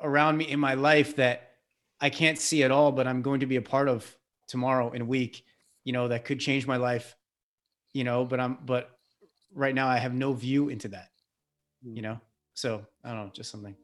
around 0.00 0.36
me 0.36 0.50
in 0.50 0.60
my 0.60 0.74
life 0.74 1.16
that 1.16 1.52
I 2.00 2.10
can't 2.10 2.38
see 2.38 2.62
at 2.62 2.70
all, 2.70 2.92
but 2.92 3.06
I'm 3.06 3.22
going 3.22 3.40
to 3.40 3.46
be 3.46 3.56
a 3.56 3.62
part 3.62 3.88
of 3.88 4.16
tomorrow 4.46 4.92
in 4.92 5.02
a 5.02 5.04
week, 5.04 5.44
you 5.84 5.92
know, 5.92 6.08
that 6.08 6.24
could 6.24 6.40
change 6.40 6.66
my 6.66 6.76
life, 6.76 7.16
you 7.92 8.04
know, 8.04 8.24
but 8.24 8.38
I'm, 8.38 8.58
but 8.64 8.90
right 9.54 9.74
now 9.74 9.88
I 9.88 9.96
have 9.98 10.14
no 10.14 10.32
view 10.32 10.68
into 10.68 10.88
that, 10.88 11.08
you 11.82 12.02
know? 12.02 12.20
So 12.54 12.86
I 13.02 13.08
don't 13.08 13.26
know, 13.26 13.30
just 13.32 13.50
something. 13.50 13.76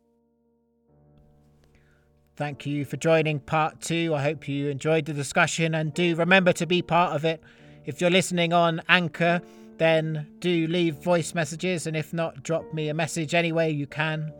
Thank 2.36 2.64
you 2.64 2.84
for 2.84 2.96
joining 2.96 3.40
part 3.40 3.80
two. 3.80 4.14
I 4.14 4.22
hope 4.22 4.48
you 4.48 4.68
enjoyed 4.68 5.04
the 5.04 5.12
discussion 5.12 5.74
and 5.74 5.92
do 5.92 6.16
remember 6.16 6.52
to 6.54 6.66
be 6.66 6.80
part 6.80 7.14
of 7.14 7.24
it. 7.24 7.42
If 7.84 8.00
you're 8.00 8.10
listening 8.10 8.52
on 8.52 8.80
Anchor, 8.88 9.42
then 9.78 10.26
do 10.38 10.66
leave 10.66 10.96
voice 10.96 11.34
messages, 11.34 11.86
and 11.86 11.96
if 11.96 12.12
not, 12.12 12.42
drop 12.42 12.72
me 12.72 12.88
a 12.88 12.94
message 12.94 13.34
anyway 13.34 13.72
you 13.72 13.86
can. 13.86 14.32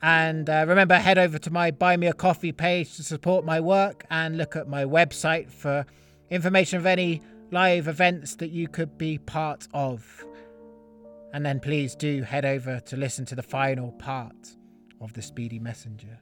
And 0.00 0.48
uh, 0.48 0.64
remember, 0.68 0.94
head 0.94 1.18
over 1.18 1.38
to 1.38 1.50
my 1.50 1.70
Buy 1.70 1.96
Me 1.96 2.06
a 2.06 2.12
Coffee 2.12 2.52
page 2.52 2.96
to 2.96 3.02
support 3.02 3.44
my 3.44 3.60
work 3.60 4.04
and 4.10 4.36
look 4.36 4.54
at 4.54 4.68
my 4.68 4.84
website 4.84 5.50
for 5.50 5.84
information 6.30 6.78
of 6.78 6.86
any 6.86 7.20
live 7.50 7.88
events 7.88 8.36
that 8.36 8.50
you 8.50 8.68
could 8.68 8.96
be 8.96 9.18
part 9.18 9.66
of. 9.74 10.24
And 11.32 11.44
then 11.44 11.60
please 11.60 11.94
do 11.94 12.22
head 12.22 12.44
over 12.44 12.80
to 12.80 12.96
listen 12.96 13.24
to 13.26 13.34
the 13.34 13.42
final 13.42 13.92
part 13.92 14.56
of 15.00 15.12
the 15.14 15.22
Speedy 15.22 15.58
Messenger. 15.58 16.20